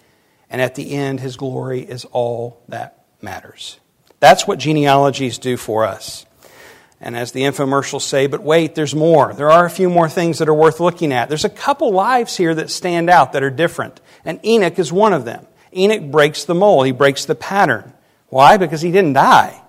and 0.53 0.61
at 0.61 0.75
the 0.75 0.91
end, 0.91 1.19
his 1.19 1.35
glory 1.35 1.81
is 1.81 2.05
all 2.05 2.61
that 2.69 3.03
matters. 3.23 3.79
That's 4.19 4.47
what 4.47 4.59
genealogies 4.59 5.39
do 5.39 5.57
for 5.57 5.83
us. 5.83 6.27
And 7.01 7.17
as 7.17 7.31
the 7.31 7.41
infomercials 7.41 8.01
say, 8.03 8.27
but 8.27 8.43
wait, 8.43 8.75
there's 8.75 8.93
more. 8.93 9.33
There 9.33 9.49
are 9.49 9.65
a 9.65 9.69
few 9.69 9.89
more 9.89 10.07
things 10.07 10.37
that 10.37 10.47
are 10.47 10.53
worth 10.53 10.79
looking 10.79 11.11
at. 11.11 11.27
There's 11.27 11.43
a 11.43 11.49
couple 11.49 11.91
lives 11.91 12.37
here 12.37 12.53
that 12.53 12.69
stand 12.69 13.09
out 13.09 13.33
that 13.33 13.41
are 13.41 13.49
different. 13.49 13.99
And 14.23 14.39
Enoch 14.45 14.77
is 14.77 14.93
one 14.93 15.11
of 15.11 15.25
them. 15.25 15.47
Enoch 15.75 16.11
breaks 16.11 16.45
the 16.45 16.53
mold, 16.53 16.85
he 16.85 16.91
breaks 16.91 17.25
the 17.25 17.35
pattern. 17.35 17.91
Why? 18.29 18.57
Because 18.57 18.81
he 18.81 18.91
didn't 18.91 19.13
die. 19.13 19.59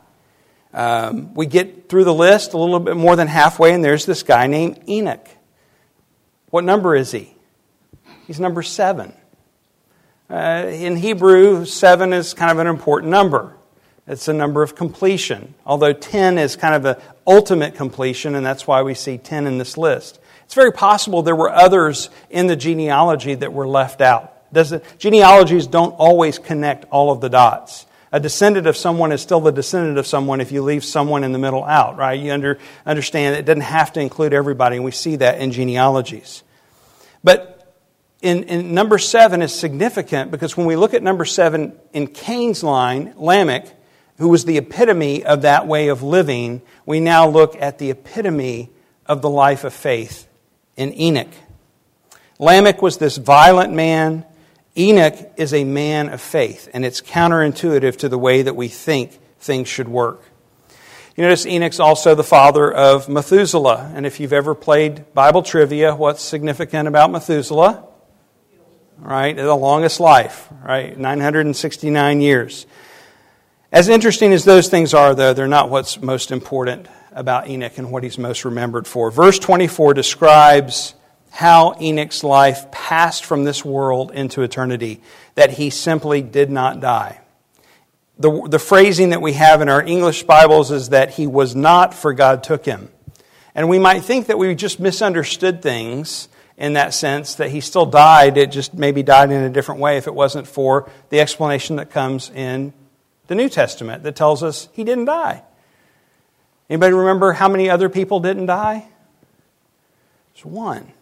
Um, 0.74 1.32
we 1.32 1.46
get 1.46 1.88
through 1.88 2.04
the 2.04 2.14
list 2.14 2.52
a 2.52 2.58
little 2.58 2.78
bit 2.78 2.96
more 2.96 3.16
than 3.16 3.28
halfway, 3.28 3.72
and 3.72 3.82
there's 3.82 4.04
this 4.04 4.22
guy 4.22 4.48
named 4.48 4.84
Enoch. 4.86 5.26
What 6.50 6.62
number 6.64 6.94
is 6.94 7.10
he? 7.10 7.34
He's 8.26 8.38
number 8.38 8.62
seven. 8.62 9.14
Uh, 10.30 10.70
in 10.70 10.96
Hebrew, 10.96 11.66
seven 11.66 12.12
is 12.12 12.32
kind 12.32 12.50
of 12.50 12.58
an 12.58 12.66
important 12.66 13.10
number. 13.10 13.54
It's 14.06 14.28
a 14.28 14.32
number 14.32 14.62
of 14.62 14.74
completion, 14.74 15.54
although 15.66 15.92
10 15.92 16.38
is 16.38 16.56
kind 16.56 16.74
of 16.74 16.82
the 16.82 17.00
ultimate 17.26 17.74
completion, 17.74 18.34
and 18.34 18.44
that's 18.44 18.66
why 18.66 18.82
we 18.82 18.94
see 18.94 19.18
10 19.18 19.46
in 19.46 19.58
this 19.58 19.76
list. 19.76 20.18
It's 20.44 20.54
very 20.54 20.72
possible 20.72 21.22
there 21.22 21.36
were 21.36 21.50
others 21.50 22.10
in 22.30 22.46
the 22.46 22.56
genealogy 22.56 23.34
that 23.34 23.52
were 23.52 23.66
left 23.66 24.00
out. 24.00 24.34
It, 24.54 24.84
genealogies 24.98 25.66
don't 25.66 25.92
always 25.92 26.38
connect 26.38 26.84
all 26.90 27.10
of 27.10 27.20
the 27.20 27.28
dots. 27.28 27.86
A 28.12 28.20
descendant 28.20 28.66
of 28.66 28.76
someone 28.76 29.10
is 29.10 29.20
still 29.20 29.40
the 29.40 29.50
descendant 29.52 29.98
of 29.98 30.06
someone 30.06 30.40
if 30.40 30.52
you 30.52 30.62
leave 30.62 30.84
someone 30.84 31.24
in 31.24 31.32
the 31.32 31.38
middle 31.38 31.64
out, 31.64 31.96
right? 31.96 32.18
You 32.18 32.32
under, 32.32 32.58
understand 32.86 33.36
it 33.36 33.44
doesn't 33.44 33.62
have 33.62 33.92
to 33.94 34.00
include 34.00 34.32
everybody, 34.32 34.76
and 34.76 34.84
we 34.84 34.92
see 34.92 35.16
that 35.16 35.40
in 35.40 35.50
genealogies. 35.50 36.42
But 37.24 37.53
in, 38.24 38.44
in, 38.44 38.74
number 38.74 38.96
seven 38.96 39.42
is 39.42 39.54
significant 39.54 40.30
because 40.30 40.56
when 40.56 40.66
we 40.66 40.76
look 40.76 40.94
at 40.94 41.02
number 41.02 41.26
seven 41.26 41.78
in 41.92 42.06
Cain's 42.06 42.62
line, 42.62 43.12
Lamech, 43.16 43.66
who 44.16 44.28
was 44.28 44.46
the 44.46 44.56
epitome 44.56 45.24
of 45.24 45.42
that 45.42 45.66
way 45.66 45.88
of 45.88 46.02
living, 46.02 46.62
we 46.86 47.00
now 47.00 47.28
look 47.28 47.54
at 47.60 47.78
the 47.78 47.90
epitome 47.90 48.70
of 49.04 49.20
the 49.20 49.28
life 49.28 49.64
of 49.64 49.74
faith 49.74 50.26
in 50.74 50.98
Enoch. 50.98 51.32
Lamech 52.38 52.80
was 52.80 52.96
this 52.96 53.18
violent 53.18 53.74
man. 53.74 54.24
Enoch 54.76 55.16
is 55.36 55.52
a 55.52 55.64
man 55.64 56.08
of 56.08 56.20
faith, 56.20 56.70
and 56.72 56.84
it's 56.84 57.02
counterintuitive 57.02 57.98
to 57.98 58.08
the 58.08 58.18
way 58.18 58.40
that 58.40 58.56
we 58.56 58.68
think 58.68 59.12
things 59.38 59.68
should 59.68 59.88
work. 59.88 60.22
You 61.14 61.24
notice 61.24 61.44
Enoch's 61.44 61.78
also 61.78 62.14
the 62.14 62.24
father 62.24 62.72
of 62.72 63.08
Methuselah. 63.08 63.92
And 63.94 64.06
if 64.06 64.18
you've 64.18 64.32
ever 64.32 64.54
played 64.54 65.12
Bible 65.12 65.42
trivia, 65.42 65.94
what's 65.94 66.22
significant 66.22 66.88
about 66.88 67.12
Methuselah? 67.12 67.84
Right? 68.98 69.36
The 69.36 69.54
longest 69.54 70.00
life, 70.00 70.48
right? 70.62 70.96
969 70.96 72.20
years. 72.20 72.66
As 73.72 73.88
interesting 73.88 74.32
as 74.32 74.44
those 74.44 74.68
things 74.68 74.94
are, 74.94 75.14
though, 75.14 75.32
they're 75.32 75.48
not 75.48 75.70
what's 75.70 76.00
most 76.00 76.30
important 76.30 76.86
about 77.12 77.48
Enoch 77.48 77.76
and 77.78 77.90
what 77.90 78.02
he's 78.02 78.18
most 78.18 78.44
remembered 78.44 78.86
for. 78.86 79.10
Verse 79.10 79.38
24 79.38 79.94
describes 79.94 80.94
how 81.30 81.74
Enoch's 81.80 82.22
life 82.22 82.70
passed 82.70 83.24
from 83.24 83.42
this 83.42 83.64
world 83.64 84.12
into 84.12 84.42
eternity, 84.42 85.00
that 85.34 85.50
he 85.50 85.70
simply 85.70 86.22
did 86.22 86.50
not 86.50 86.78
die. 86.78 87.20
The, 88.18 88.46
the 88.48 88.60
phrasing 88.60 89.10
that 89.10 89.20
we 89.20 89.32
have 89.32 89.60
in 89.60 89.68
our 89.68 89.82
English 89.82 90.22
Bibles 90.22 90.70
is 90.70 90.90
that 90.90 91.10
he 91.10 91.26
was 91.26 91.56
not, 91.56 91.92
for 91.92 92.12
God 92.12 92.44
took 92.44 92.64
him. 92.64 92.88
And 93.56 93.68
we 93.68 93.80
might 93.80 94.04
think 94.04 94.26
that 94.26 94.38
we 94.38 94.54
just 94.54 94.78
misunderstood 94.78 95.62
things 95.62 96.28
in 96.56 96.74
that 96.74 96.94
sense 96.94 97.36
that 97.36 97.50
he 97.50 97.60
still 97.60 97.86
died. 97.86 98.36
It 98.36 98.52
just 98.52 98.74
maybe 98.74 99.02
died 99.02 99.30
in 99.30 99.42
a 99.42 99.50
different 99.50 99.80
way 99.80 99.96
if 99.96 100.06
it 100.06 100.14
wasn't 100.14 100.46
for 100.46 100.90
the 101.10 101.20
explanation 101.20 101.76
that 101.76 101.90
comes 101.90 102.30
in 102.30 102.72
the 103.26 103.34
New 103.34 103.48
Testament 103.48 104.02
that 104.02 104.16
tells 104.16 104.42
us 104.42 104.68
he 104.72 104.84
didn't 104.84 105.06
die. 105.06 105.42
Anybody 106.68 106.94
remember 106.94 107.32
how 107.32 107.48
many 107.48 107.68
other 107.68 107.88
people 107.88 108.20
didn't 108.20 108.46
die? 108.46 108.86
There's 110.34 110.44
one 110.44 110.92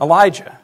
Elijah. 0.00 0.58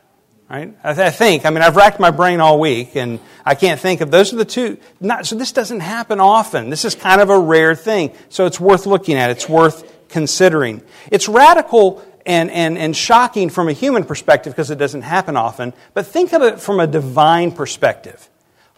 Right? 0.50 0.76
I, 0.84 1.08
think. 1.08 1.46
I 1.46 1.50
mean, 1.50 1.62
I've 1.62 1.76
racked 1.76 1.98
my 1.98 2.10
brain 2.10 2.40
all 2.40 2.60
week, 2.60 2.94
and 2.94 3.20
I 3.42 3.54
can't 3.54 3.80
think 3.80 4.02
of 4.02 4.10
those 4.10 4.34
are 4.34 4.36
the 4.36 4.44
two. 4.44 4.76
Not, 5.00 5.24
so 5.24 5.34
this 5.34 5.50
doesn't 5.52 5.80
happen 5.80 6.20
often. 6.20 6.68
This 6.68 6.84
is 6.84 6.94
kind 6.94 7.22
of 7.22 7.30
a 7.30 7.38
rare 7.38 7.74
thing. 7.74 8.12
So 8.28 8.44
it's 8.44 8.60
worth 8.60 8.84
looking 8.84 9.16
at. 9.16 9.30
It's 9.30 9.48
worth 9.48 9.90
considering. 10.10 10.82
It's 11.10 11.26
radical 11.26 12.04
and, 12.24 12.50
and, 12.50 12.78
and 12.78 12.96
shocking 12.96 13.50
from 13.50 13.68
a 13.68 13.72
human 13.72 14.04
perspective 14.04 14.52
because 14.52 14.70
it 14.70 14.78
doesn't 14.78 15.02
happen 15.02 15.36
often, 15.36 15.72
but 15.94 16.06
think 16.06 16.32
of 16.32 16.42
it 16.42 16.60
from 16.60 16.80
a 16.80 16.86
divine 16.86 17.52
perspective. 17.52 18.28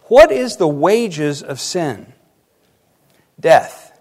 What 0.03 0.31
is 0.31 0.57
the 0.57 0.67
wages 0.67 1.41
of 1.41 1.59
sin? 1.59 2.13
Death. 3.39 3.97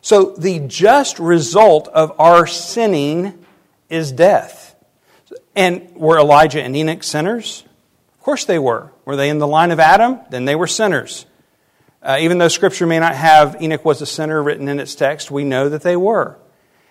So 0.00 0.34
the 0.36 0.60
just 0.60 1.18
result 1.18 1.88
of 1.88 2.12
our 2.20 2.46
sinning 2.46 3.44
is 3.88 4.12
death. 4.12 4.76
And 5.54 5.94
were 5.96 6.18
Elijah 6.18 6.62
and 6.62 6.76
Enoch 6.76 7.02
sinners? 7.02 7.64
Of 8.18 8.22
course 8.22 8.44
they 8.44 8.58
were. 8.58 8.92
Were 9.04 9.16
they 9.16 9.30
in 9.30 9.38
the 9.38 9.46
line 9.46 9.70
of 9.70 9.80
Adam? 9.80 10.20
Then 10.30 10.44
they 10.44 10.54
were 10.54 10.66
sinners. 10.66 11.26
Uh, 12.02 12.18
even 12.20 12.38
though 12.38 12.48
Scripture 12.48 12.86
may 12.86 13.00
not 13.00 13.16
have 13.16 13.60
Enoch 13.60 13.84
was 13.84 14.00
a 14.00 14.06
sinner 14.06 14.40
written 14.40 14.68
in 14.68 14.78
its 14.78 14.94
text, 14.94 15.30
we 15.30 15.44
know 15.44 15.68
that 15.68 15.82
they 15.82 15.96
were. 15.96 16.36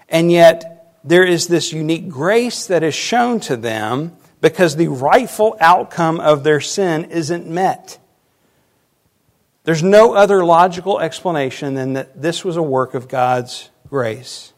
And 0.10 0.32
yet, 0.32 0.75
there 1.06 1.24
is 1.24 1.48
this 1.48 1.72
unique 1.72 2.10
grace 2.10 2.66
that 2.66 2.82
is 2.82 2.96
shown 2.96 3.40
to 3.42 3.56
them 3.56 4.18
because 4.42 4.76
the 4.76 4.88
rightful 4.88 5.56
outcome 5.60 6.20
of 6.20 6.44
their 6.44 6.60
sin 6.60 7.06
isn't 7.06 7.48
met. 7.48 8.00
There's 9.64 9.84
no 9.84 10.14
other 10.14 10.44
logical 10.44 11.00
explanation 11.00 11.76
than 11.76 11.94
that 11.94 12.20
this 12.22 12.44
was 12.44 12.58
a 12.58 12.62
work 12.62 12.96
of 12.96 13.08
God's 13.08 13.70
grace. 13.88 14.52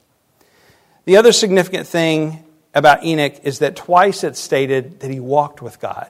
The 1.06 1.18
other 1.18 1.32
significant 1.32 1.86
thing 1.86 2.44
about 2.74 3.04
Enoch 3.04 3.36
is 3.44 3.60
that 3.60 3.76
twice 3.76 4.24
it's 4.24 4.40
stated 4.40 5.02
that 5.02 5.12
he 5.12 5.20
walked 5.20 5.62
with 5.62 5.80
God. 5.80 6.10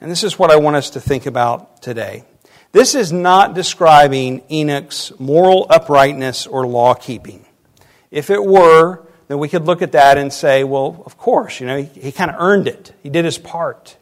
And 0.00 0.10
this 0.10 0.24
is 0.24 0.38
what 0.38 0.50
I 0.50 0.56
want 0.56 0.76
us 0.76 0.90
to 0.90 1.00
think 1.00 1.26
about 1.26 1.82
today. 1.82 2.24
This 2.72 2.94
is 2.94 3.12
not 3.12 3.54
describing 3.54 4.42
Enoch's 4.50 5.12
moral 5.18 5.66
uprightness 5.70 6.46
or 6.46 6.66
law 6.66 6.94
keeping. 6.94 7.44
If 8.10 8.30
it 8.30 8.44
were, 8.44 9.07
then 9.28 9.38
we 9.38 9.48
could 9.48 9.66
look 9.66 9.82
at 9.82 9.92
that 9.92 10.18
and 10.18 10.32
say, 10.32 10.64
well, 10.64 11.02
of 11.06 11.18
course, 11.18 11.60
you 11.60 11.66
know, 11.66 11.82
he, 11.82 12.00
he 12.00 12.12
kind 12.12 12.30
of 12.30 12.40
earned 12.40 12.66
it. 12.66 12.92
He 13.02 13.10
did 13.10 13.24
his 13.24 13.38
part. 13.38 13.96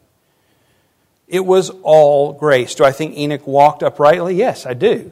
It 1.29 1.45
was 1.45 1.71
all 1.83 2.33
grace. 2.33 2.75
Do 2.77 2.85
I 2.85 2.93
think 2.93 3.17
Enoch 3.17 3.47
walked 3.47 3.83
uprightly? 3.83 4.37
Yes, 4.37 4.65
I 4.65 4.75
do. 4.75 5.11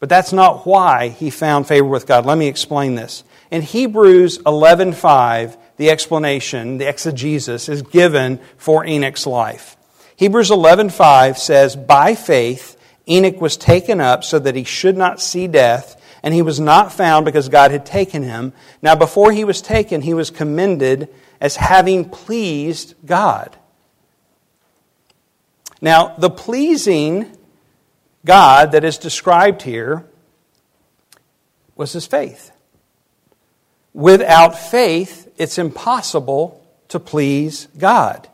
But 0.00 0.08
that's 0.08 0.32
not 0.32 0.66
why 0.66 1.08
he 1.08 1.30
found 1.30 1.68
favor 1.68 1.86
with 1.86 2.06
God. 2.06 2.26
Let 2.26 2.38
me 2.38 2.48
explain 2.48 2.94
this. 2.94 3.24
In 3.50 3.62
Hebrews 3.62 4.38
11:5, 4.38 5.56
the 5.76 5.90
explanation, 5.90 6.78
the 6.78 6.88
exegesis 6.88 7.68
is 7.68 7.82
given 7.82 8.40
for 8.56 8.84
Enoch's 8.84 9.26
life. 9.26 9.76
Hebrews 10.16 10.50
11:5 10.50 11.38
says, 11.38 11.76
"By 11.76 12.14
faith 12.14 12.76
Enoch 13.08 13.40
was 13.40 13.56
taken 13.56 14.00
up 14.00 14.24
so 14.24 14.38
that 14.38 14.56
he 14.56 14.64
should 14.64 14.96
not 14.96 15.20
see 15.20 15.46
death, 15.46 15.95
and 16.26 16.34
he 16.34 16.42
was 16.42 16.58
not 16.58 16.92
found 16.92 17.24
because 17.24 17.48
God 17.48 17.70
had 17.70 17.86
taken 17.86 18.24
him. 18.24 18.52
Now 18.82 18.96
before 18.96 19.30
he 19.30 19.44
was 19.44 19.62
taken, 19.62 20.02
he 20.02 20.12
was 20.12 20.28
commended 20.28 21.08
as 21.40 21.54
having 21.54 22.04
pleased 22.04 22.94
God." 23.06 23.56
Now, 25.80 26.14
the 26.18 26.30
pleasing 26.30 27.30
God 28.24 28.72
that 28.72 28.82
is 28.82 28.98
described 28.98 29.62
here 29.62 30.04
was 31.76 31.92
his 31.92 32.06
faith. 32.06 32.50
Without 33.94 34.58
faith, 34.58 35.28
it's 35.36 35.58
impossible 35.58 36.60
to 36.88 36.98
please 36.98 37.68
God. 37.78 38.26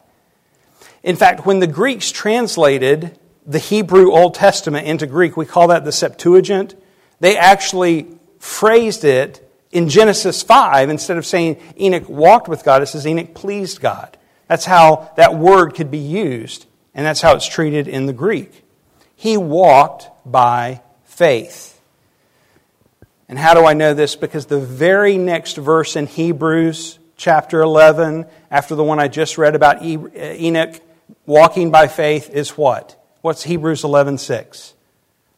In 1.02 1.16
fact, 1.16 1.44
when 1.44 1.60
the 1.60 1.66
Greeks 1.66 2.10
translated 2.10 3.18
the 3.46 3.58
Hebrew 3.58 4.12
Old 4.12 4.34
Testament 4.34 4.86
into 4.86 5.06
Greek, 5.06 5.36
we 5.36 5.44
call 5.44 5.68
that 5.68 5.84
the 5.84 5.92
Septuagint, 5.92 6.74
they 7.22 7.36
actually 7.36 8.08
phrased 8.40 9.04
it 9.04 9.48
in 9.70 9.88
Genesis 9.88 10.42
5, 10.42 10.90
instead 10.90 11.18
of 11.18 11.24
saying 11.24 11.56
Enoch 11.80 12.08
walked 12.08 12.48
with 12.48 12.64
God, 12.64 12.82
it 12.82 12.86
says 12.86 13.06
Enoch 13.06 13.32
pleased 13.32 13.80
God. 13.80 14.18
That's 14.48 14.64
how 14.64 15.12
that 15.16 15.36
word 15.36 15.76
could 15.76 15.88
be 15.88 15.98
used, 15.98 16.66
and 16.92 17.06
that's 17.06 17.20
how 17.20 17.36
it's 17.36 17.46
treated 17.46 17.86
in 17.86 18.06
the 18.06 18.12
Greek. 18.12 18.64
He 19.14 19.36
walked 19.36 20.10
by 20.26 20.82
faith. 21.04 21.80
And 23.28 23.38
how 23.38 23.54
do 23.54 23.64
I 23.64 23.74
know 23.74 23.94
this? 23.94 24.16
Because 24.16 24.46
the 24.46 24.58
very 24.58 25.16
next 25.16 25.56
verse 25.56 25.94
in 25.94 26.08
Hebrews 26.08 26.98
chapter 27.16 27.60
11, 27.60 28.26
after 28.50 28.74
the 28.74 28.82
one 28.82 28.98
I 28.98 29.06
just 29.06 29.38
read 29.38 29.54
about 29.54 29.76
uh, 29.76 30.08
Enoch 30.18 30.80
walking 31.24 31.70
by 31.70 31.86
faith, 31.86 32.30
is 32.30 32.58
what? 32.58 33.00
What's 33.20 33.44
Hebrews 33.44 33.84
11 33.84 34.18
6? 34.18 34.74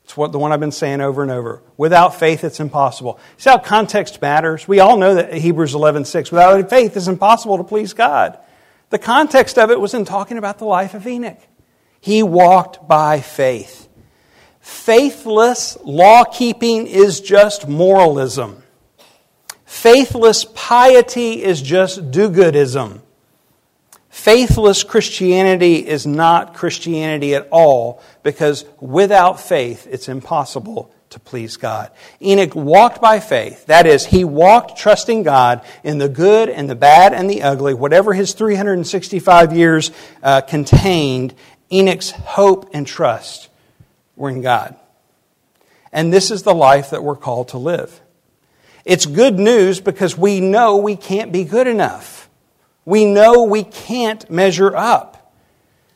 It's 0.04 0.16
what 0.16 0.32
the 0.32 0.38
one 0.38 0.52
I've 0.52 0.60
been 0.60 0.70
saying 0.70 1.00
over 1.00 1.22
and 1.22 1.30
over. 1.30 1.62
Without 1.76 2.14
faith, 2.14 2.44
it's 2.44 2.60
impossible. 2.60 3.18
See 3.38 3.48
how 3.48 3.58
context 3.58 4.20
matters? 4.20 4.68
We 4.68 4.80
all 4.80 4.98
know 4.98 5.14
that 5.14 5.32
Hebrews 5.32 5.74
11 5.74 6.04
6. 6.04 6.30
Without 6.30 6.68
faith, 6.68 6.96
it's 6.96 7.08
impossible 7.08 7.56
to 7.56 7.64
please 7.64 7.94
God. 7.94 8.38
The 8.90 8.98
context 8.98 9.58
of 9.58 9.70
it 9.70 9.80
was 9.80 9.94
in 9.94 10.04
talking 10.04 10.36
about 10.36 10.58
the 10.58 10.66
life 10.66 10.94
of 10.94 11.06
Enoch. 11.06 11.40
He 12.00 12.22
walked 12.22 12.86
by 12.86 13.20
faith. 13.20 13.88
Faithless 14.60 15.78
law 15.82 16.24
keeping 16.24 16.86
is 16.86 17.20
just 17.20 17.66
moralism. 17.66 18.62
Faithless 19.64 20.44
piety 20.54 21.42
is 21.42 21.60
just 21.62 22.10
do 22.10 22.28
goodism. 22.28 23.00
Faithless 24.14 24.85
Christianity 24.85 25.85
is 25.85 26.07
not 26.07 26.55
Christianity 26.55 27.35
at 27.35 27.48
all 27.50 28.00
because 28.22 28.64
without 28.79 29.40
faith 29.40 29.88
it's 29.90 30.09
impossible 30.09 30.94
to 31.11 31.18
please 31.18 31.57
God. 31.57 31.90
Enoch 32.22 32.55
walked 32.55 33.03
by 33.03 33.18
faith. 33.18 33.66
That 33.66 33.88
is, 33.88 34.07
he 34.07 34.22
walked 34.22 34.79
trusting 34.79 35.24
God 35.24 35.62
in 35.83 35.98
the 35.98 36.09
good 36.09 36.48
and 36.48 36.70
the 36.70 36.77
bad 36.77 37.12
and 37.12 37.29
the 37.29 37.42
ugly, 37.42 37.74
whatever 37.74 38.14
his 38.14 38.35
365 38.35 39.53
years 39.53 39.90
uh, 40.22 40.42
contained, 40.42 41.35
Enoch's 41.72 42.12
hope 42.12 42.70
and 42.72 42.87
trust 42.87 43.48
were 44.14 44.31
in 44.31 44.42
God. 44.42 44.77
And 45.92 46.12
this 46.12 46.31
is 46.31 46.44
the 46.44 46.55
life 46.55 46.90
that 46.90 47.03
we're 47.03 47.16
called 47.16 47.48
to 47.48 47.59
live. 47.59 48.00
It's 48.85 49.07
good 49.07 49.40
news 49.40 49.81
because 49.81 50.16
we 50.16 50.38
know 50.40 50.77
we 50.77 50.94
can't 50.94 51.33
be 51.33 51.42
good 51.42 51.66
enough. 51.66 52.23
We 52.85 53.05
know 53.05 53.44
we 53.44 53.64
can't 53.64 54.29
measure 54.31 54.77
up. 54.77 55.33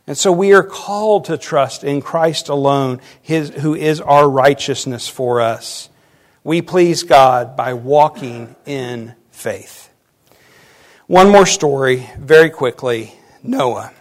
And 0.07 0.17
so 0.17 0.33
we 0.33 0.55
are 0.55 0.63
called 0.63 1.27
to 1.27 1.37
trust 1.37 1.85
in 1.85 2.01
Christ 2.01 2.49
alone, 2.49 3.01
his, 3.21 3.51
who 3.51 3.75
is 3.75 4.01
our 4.01 4.29
righteousness 4.29 5.07
for 5.07 5.43
us. 5.43 5.91
We 6.45 6.63
please 6.63 7.03
God 7.03 7.57
by 7.57 7.75
walking 7.75 8.57
in 8.65 9.15
faith. 9.31 9.91
One 11.07 11.31
more 11.31 11.45
story, 11.45 12.09
very 12.19 12.49
quickly 12.49 13.13
Noah. 13.43 13.93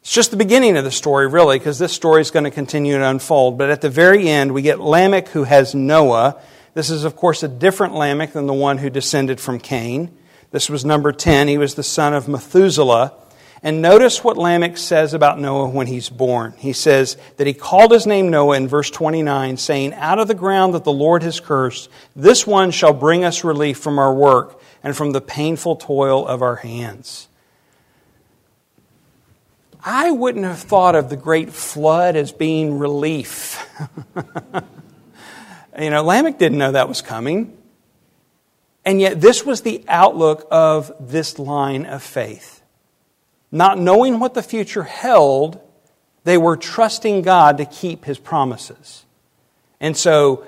It's 0.00 0.12
just 0.12 0.32
the 0.32 0.36
beginning 0.36 0.76
of 0.76 0.84
the 0.84 0.90
story, 0.90 1.28
really, 1.28 1.58
because 1.58 1.78
this 1.78 1.92
story 1.92 2.20
is 2.20 2.30
going 2.30 2.44
to 2.44 2.50
continue 2.50 2.98
to 2.98 3.08
unfold. 3.08 3.56
But 3.56 3.70
at 3.70 3.80
the 3.80 3.88
very 3.88 4.28
end, 4.28 4.52
we 4.52 4.62
get 4.62 4.80
Lamech 4.80 5.28
who 5.28 5.44
has 5.44 5.74
Noah. 5.74 6.40
This 6.74 6.90
is, 6.90 7.04
of 7.04 7.16
course, 7.16 7.42
a 7.42 7.48
different 7.48 7.94
Lamech 7.94 8.32
than 8.32 8.46
the 8.46 8.52
one 8.52 8.78
who 8.78 8.90
descended 8.90 9.40
from 9.40 9.60
Cain. 9.60 10.10
This 10.54 10.70
was 10.70 10.84
number 10.84 11.10
10. 11.10 11.48
He 11.48 11.58
was 11.58 11.74
the 11.74 11.82
son 11.82 12.14
of 12.14 12.28
Methuselah. 12.28 13.12
And 13.60 13.82
notice 13.82 14.22
what 14.22 14.38
Lamech 14.38 14.78
says 14.78 15.12
about 15.12 15.40
Noah 15.40 15.68
when 15.68 15.88
he's 15.88 16.08
born. 16.08 16.54
He 16.58 16.72
says 16.72 17.16
that 17.38 17.48
he 17.48 17.52
called 17.52 17.90
his 17.90 18.06
name 18.06 18.28
Noah 18.28 18.56
in 18.56 18.68
verse 18.68 18.88
29, 18.88 19.56
saying, 19.56 19.94
Out 19.94 20.20
of 20.20 20.28
the 20.28 20.34
ground 20.36 20.74
that 20.74 20.84
the 20.84 20.92
Lord 20.92 21.24
has 21.24 21.40
cursed, 21.40 21.90
this 22.14 22.46
one 22.46 22.70
shall 22.70 22.92
bring 22.92 23.24
us 23.24 23.42
relief 23.42 23.78
from 23.78 23.98
our 23.98 24.14
work 24.14 24.60
and 24.84 24.96
from 24.96 25.10
the 25.10 25.20
painful 25.20 25.74
toil 25.74 26.24
of 26.24 26.40
our 26.40 26.54
hands. 26.54 27.26
I 29.82 30.12
wouldn't 30.12 30.44
have 30.44 30.60
thought 30.60 30.94
of 30.94 31.10
the 31.10 31.16
great 31.16 31.52
flood 31.52 32.14
as 32.14 32.30
being 32.30 32.78
relief. 32.78 33.58
you 35.80 35.90
know, 35.90 36.04
Lamech 36.04 36.38
didn't 36.38 36.58
know 36.58 36.70
that 36.70 36.88
was 36.88 37.02
coming. 37.02 37.58
And 38.84 39.00
yet, 39.00 39.20
this 39.20 39.44
was 39.44 39.62
the 39.62 39.82
outlook 39.88 40.46
of 40.50 40.92
this 41.00 41.38
line 41.38 41.86
of 41.86 42.02
faith. 42.02 42.62
Not 43.50 43.78
knowing 43.78 44.20
what 44.20 44.34
the 44.34 44.42
future 44.42 44.82
held, 44.82 45.60
they 46.24 46.36
were 46.36 46.56
trusting 46.56 47.22
God 47.22 47.58
to 47.58 47.64
keep 47.64 48.04
his 48.04 48.18
promises. 48.18 49.04
And 49.80 49.96
so, 49.96 50.44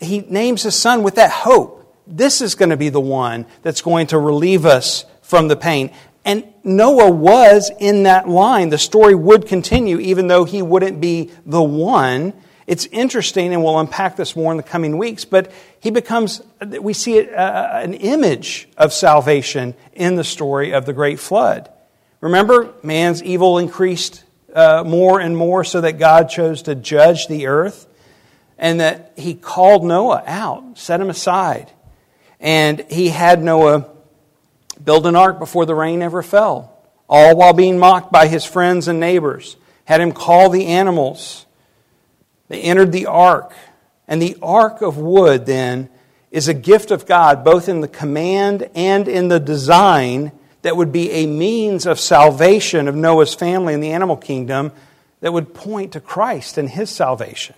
he 0.00 0.20
names 0.20 0.62
his 0.62 0.74
son 0.74 1.02
with 1.02 1.16
that 1.16 1.30
hope. 1.30 1.80
This 2.06 2.40
is 2.40 2.54
going 2.54 2.70
to 2.70 2.76
be 2.76 2.88
the 2.88 3.00
one 3.00 3.46
that's 3.62 3.82
going 3.82 4.08
to 4.08 4.18
relieve 4.18 4.66
us 4.66 5.04
from 5.22 5.48
the 5.48 5.56
pain. 5.56 5.90
And 6.24 6.44
Noah 6.62 7.10
was 7.10 7.70
in 7.78 8.04
that 8.04 8.28
line. 8.28 8.70
The 8.70 8.78
story 8.78 9.14
would 9.14 9.46
continue, 9.46 9.98
even 9.98 10.26
though 10.28 10.44
he 10.44 10.62
wouldn't 10.62 11.00
be 11.00 11.30
the 11.44 11.62
one. 11.62 12.32
It's 12.66 12.86
interesting, 12.86 13.52
and 13.52 13.62
we'll 13.62 13.78
unpack 13.78 14.16
this 14.16 14.34
more 14.34 14.50
in 14.50 14.56
the 14.56 14.62
coming 14.62 14.96
weeks, 14.96 15.24
but 15.24 15.52
he 15.80 15.90
becomes, 15.90 16.42
we 16.80 16.94
see 16.94 17.18
it, 17.18 17.32
uh, 17.32 17.70
an 17.74 17.94
image 17.94 18.68
of 18.78 18.92
salvation 18.92 19.74
in 19.92 20.14
the 20.14 20.24
story 20.24 20.72
of 20.72 20.86
the 20.86 20.92
great 20.92 21.20
flood. 21.20 21.70
Remember, 22.20 22.72
man's 22.82 23.22
evil 23.22 23.58
increased 23.58 24.24
uh, 24.54 24.82
more 24.86 25.20
and 25.20 25.36
more 25.36 25.62
so 25.64 25.82
that 25.82 25.98
God 25.98 26.30
chose 26.30 26.62
to 26.62 26.74
judge 26.74 27.26
the 27.26 27.48
earth, 27.48 27.86
and 28.56 28.80
that 28.80 29.12
he 29.16 29.34
called 29.34 29.84
Noah 29.84 30.22
out, 30.26 30.78
set 30.78 31.00
him 31.00 31.10
aside. 31.10 31.70
And 32.40 32.80
he 32.90 33.08
had 33.08 33.42
Noah 33.42 33.88
build 34.82 35.06
an 35.06 35.16
ark 35.16 35.38
before 35.38 35.66
the 35.66 35.74
rain 35.74 36.02
ever 36.02 36.22
fell, 36.22 36.78
all 37.08 37.36
while 37.36 37.52
being 37.52 37.78
mocked 37.78 38.12
by 38.12 38.26
his 38.28 38.44
friends 38.44 38.88
and 38.88 39.00
neighbors. 39.00 39.56
Had 39.84 40.00
him 40.00 40.12
call 40.12 40.48
the 40.48 40.66
animals. 40.66 41.44
They 42.54 42.62
entered 42.62 42.92
the 42.92 43.06
ark. 43.06 43.52
And 44.06 44.22
the 44.22 44.36
ark 44.40 44.80
of 44.80 44.96
wood, 44.96 45.44
then, 45.44 45.88
is 46.30 46.46
a 46.46 46.54
gift 46.54 46.92
of 46.92 47.04
God, 47.04 47.42
both 47.42 47.68
in 47.68 47.80
the 47.80 47.88
command 47.88 48.70
and 48.76 49.08
in 49.08 49.26
the 49.26 49.40
design 49.40 50.30
that 50.62 50.76
would 50.76 50.92
be 50.92 51.10
a 51.10 51.26
means 51.26 51.84
of 51.84 51.98
salvation 51.98 52.86
of 52.86 52.94
Noah's 52.94 53.34
family 53.34 53.74
in 53.74 53.80
the 53.80 53.90
animal 53.90 54.16
kingdom 54.16 54.70
that 55.18 55.32
would 55.32 55.52
point 55.52 55.94
to 55.94 56.00
Christ 56.00 56.56
and 56.56 56.70
his 56.70 56.90
salvation. 56.90 57.56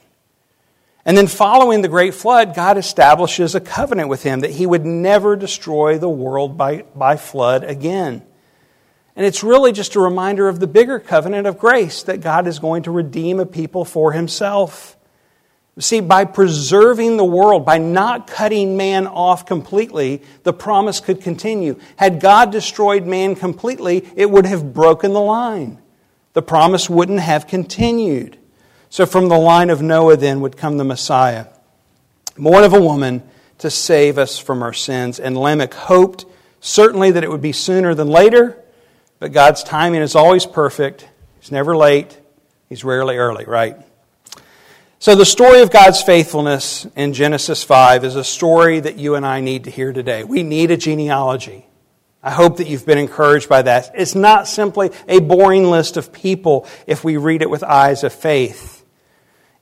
And 1.04 1.14
then, 1.14 1.26
following 1.26 1.82
the 1.82 1.88
great 1.88 2.14
flood, 2.14 2.54
God 2.54 2.78
establishes 2.78 3.54
a 3.54 3.60
covenant 3.60 4.08
with 4.08 4.22
him 4.22 4.40
that 4.40 4.52
he 4.52 4.64
would 4.64 4.86
never 4.86 5.36
destroy 5.36 5.98
the 5.98 6.08
world 6.08 6.56
by, 6.56 6.84
by 6.94 7.16
flood 7.18 7.64
again. 7.64 8.22
And 9.16 9.24
it's 9.24 9.42
really 9.42 9.72
just 9.72 9.96
a 9.96 10.00
reminder 10.00 10.46
of 10.46 10.60
the 10.60 10.66
bigger 10.66 11.00
covenant 11.00 11.46
of 11.46 11.58
grace 11.58 12.02
that 12.02 12.20
God 12.20 12.46
is 12.46 12.58
going 12.58 12.82
to 12.82 12.90
redeem 12.90 13.40
a 13.40 13.46
people 13.46 13.84
for 13.86 14.12
himself. 14.12 14.96
See, 15.78 16.00
by 16.00 16.24
preserving 16.24 17.16
the 17.16 17.24
world, 17.24 17.66
by 17.66 17.78
not 17.78 18.26
cutting 18.26 18.76
man 18.76 19.06
off 19.06 19.44
completely, 19.44 20.22
the 20.42 20.52
promise 20.52 21.00
could 21.00 21.20
continue. 21.20 21.78
Had 21.96 22.20
God 22.20 22.50
destroyed 22.50 23.06
man 23.06 23.34
completely, 23.34 24.06
it 24.16 24.30
would 24.30 24.46
have 24.46 24.72
broken 24.72 25.12
the 25.12 25.20
line. 25.20 25.80
The 26.34 26.42
promise 26.42 26.88
wouldn't 26.88 27.20
have 27.20 27.46
continued. 27.46 28.38
So 28.90 29.06
from 29.06 29.28
the 29.28 29.38
line 29.38 29.70
of 29.70 29.82
Noah 29.82 30.16
then 30.16 30.40
would 30.40 30.56
come 30.56 30.76
the 30.76 30.84
Messiah, 30.84 31.46
born 32.36 32.64
of 32.64 32.72
a 32.72 32.80
woman 32.80 33.22
to 33.58 33.70
save 33.70 34.18
us 34.18 34.38
from 34.38 34.62
our 34.62 34.72
sins. 34.72 35.18
And 35.18 35.36
Lamech 35.36 35.74
hoped 35.74 36.26
certainly 36.60 37.10
that 37.10 37.24
it 37.24 37.30
would 37.30 37.42
be 37.42 37.52
sooner 37.52 37.94
than 37.94 38.08
later, 38.08 38.62
but 39.18 39.32
God's 39.32 39.62
timing 39.62 40.02
is 40.02 40.14
always 40.14 40.46
perfect. 40.46 41.08
He's 41.40 41.52
never 41.52 41.76
late, 41.76 42.18
He's 42.68 42.84
rarely 42.84 43.16
early, 43.16 43.44
right? 43.44 43.76
So, 44.98 45.14
the 45.14 45.26
story 45.26 45.60
of 45.60 45.70
God's 45.70 46.02
faithfulness 46.02 46.86
in 46.96 47.12
Genesis 47.12 47.62
5 47.62 48.04
is 48.04 48.16
a 48.16 48.24
story 48.24 48.80
that 48.80 48.96
you 48.96 49.14
and 49.14 49.26
I 49.26 49.40
need 49.40 49.64
to 49.64 49.70
hear 49.70 49.92
today. 49.92 50.24
We 50.24 50.42
need 50.42 50.70
a 50.70 50.76
genealogy. 50.76 51.66
I 52.22 52.30
hope 52.30 52.56
that 52.56 52.66
you've 52.66 52.86
been 52.86 52.98
encouraged 52.98 53.48
by 53.48 53.62
that. 53.62 53.92
It's 53.94 54.16
not 54.16 54.48
simply 54.48 54.90
a 55.06 55.20
boring 55.20 55.70
list 55.70 55.96
of 55.96 56.12
people 56.12 56.66
if 56.86 57.04
we 57.04 57.18
read 57.18 57.42
it 57.42 57.50
with 57.50 57.62
eyes 57.62 58.02
of 58.02 58.12
faith. 58.12 58.84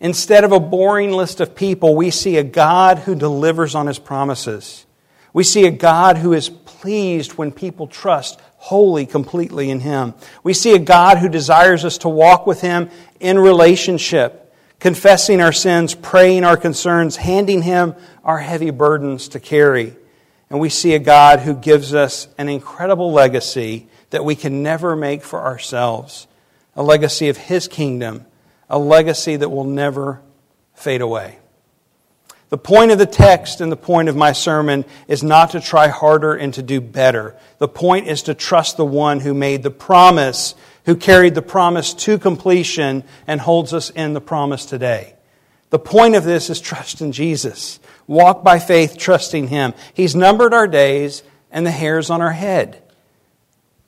Instead 0.01 0.45
of 0.45 0.53
a 0.53 0.61
boring 0.61 1.13
list 1.13 1.41
of 1.41 1.55
people, 1.55 1.95
we 1.95 2.11
see 2.11 2.37
a 2.37 2.45
God 2.45 3.01
who 3.01 3.15
delivers 3.15 3.75
on 3.75 3.87
his 3.87 3.99
promises. 3.99 4.87
We 5.35 5.45
see 5.45 5.67
a 5.67 5.71
God 5.71 6.17
who 6.17 6.33
is 6.33 6.49
pleased 6.49 7.33
when 7.33 7.53
people 7.53 7.87
trust 7.87 8.41
wholly, 8.65 9.05
completely 9.05 9.69
in 9.69 9.81
him. 9.81 10.15
We 10.43 10.55
see 10.55 10.75
a 10.75 10.79
God 10.79 11.19
who 11.19 11.29
desires 11.29 11.85
us 11.85 11.99
to 11.99 12.09
walk 12.09 12.47
with 12.47 12.63
him 12.63 12.89
in 13.21 13.39
relationship, 13.39 14.55
confessing 14.81 15.43
our 15.43 15.53
sins, 15.53 15.95
praying 15.95 16.45
our 16.45 16.57
concerns, 16.57 17.17
handing 17.17 17.61
him 17.61 17.95
our 18.25 18.39
heavy 18.39 18.71
burdens 18.71 19.29
to 19.29 19.39
carry. 19.39 19.95
And 20.49 20.61
we 20.61 20.71
see 20.71 20.95
a 20.95 20.99
God 20.99 21.41
who 21.41 21.53
gives 21.53 21.93
us 21.93 22.27
an 22.39 22.49
incredible 22.49 23.13
legacy 23.13 23.87
that 24.09 24.25
we 24.25 24.35
can 24.35 24.63
never 24.63 24.97
make 24.97 25.23
for 25.23 25.43
ourselves 25.43 26.27
a 26.75 26.83
legacy 26.83 27.29
of 27.29 27.37
His 27.37 27.69
kingdom, 27.69 28.25
a 28.71 28.79
legacy 28.79 29.37
that 29.37 29.51
will 29.51 29.65
never 29.65 30.23
fade 30.73 31.03
away. 31.03 31.39
The 32.55 32.59
point 32.59 32.93
of 32.93 32.99
the 32.99 33.05
text 33.05 33.61
and 33.61 33.73
the 33.73 33.77
point 33.77 34.09
of 34.09 34.15
my 34.15 34.31
sermon 34.31 34.85
is 35.09 35.25
not 35.25 35.51
to 35.51 35.61
try 35.61 35.89
harder 35.89 36.35
and 36.35 36.55
to 36.55 36.63
do 36.63 36.81
better. 36.81 37.35
The 37.59 37.67
point 37.67 38.07
is 38.07 38.23
to 38.23 38.35
trust 38.35 38.77
the 38.77 38.85
one 38.85 39.19
who 39.19 39.35
made 39.35 39.65
the 39.65 39.73
promise, 39.73 40.55
who 40.85 40.95
carried 40.95 41.35
the 41.35 41.43
promise 41.43 41.93
to 41.95 42.17
completion 42.17 43.03
and 43.27 43.41
holds 43.41 43.75
us 43.75 43.91
in 43.91 44.13
the 44.13 44.21
promise 44.21 44.67
today. 44.67 45.17
The 45.71 45.81
point 45.81 46.15
of 46.15 46.23
this 46.23 46.49
is 46.49 46.61
trust 46.61 47.01
in 47.01 47.11
Jesus. 47.11 47.81
Walk 48.07 48.45
by 48.45 48.61
faith, 48.61 48.99
trusting 48.99 49.49
Him. 49.49 49.75
He's 49.93 50.15
numbered 50.15 50.55
our 50.55 50.69
days 50.69 51.25
and 51.51 51.67
the 51.67 51.73
hairs 51.73 52.09
on 52.09 52.23
our 52.23 52.31
head. 52.31 52.81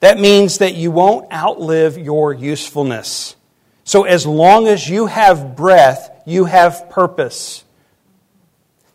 That 0.01 0.19
means 0.19 0.59
that 0.59 0.75
you 0.75 0.91
won't 0.91 1.33
outlive 1.33 1.99
your 1.99 2.33
usefulness. 2.35 3.37
So, 3.85 4.03
as 4.03 4.27
long 4.27 4.67
as 4.67 4.91
you 4.91 5.07
have 5.07 5.55
breath, 5.55 6.11
you 6.27 6.47
have 6.47 6.91
purpose. 6.91 7.63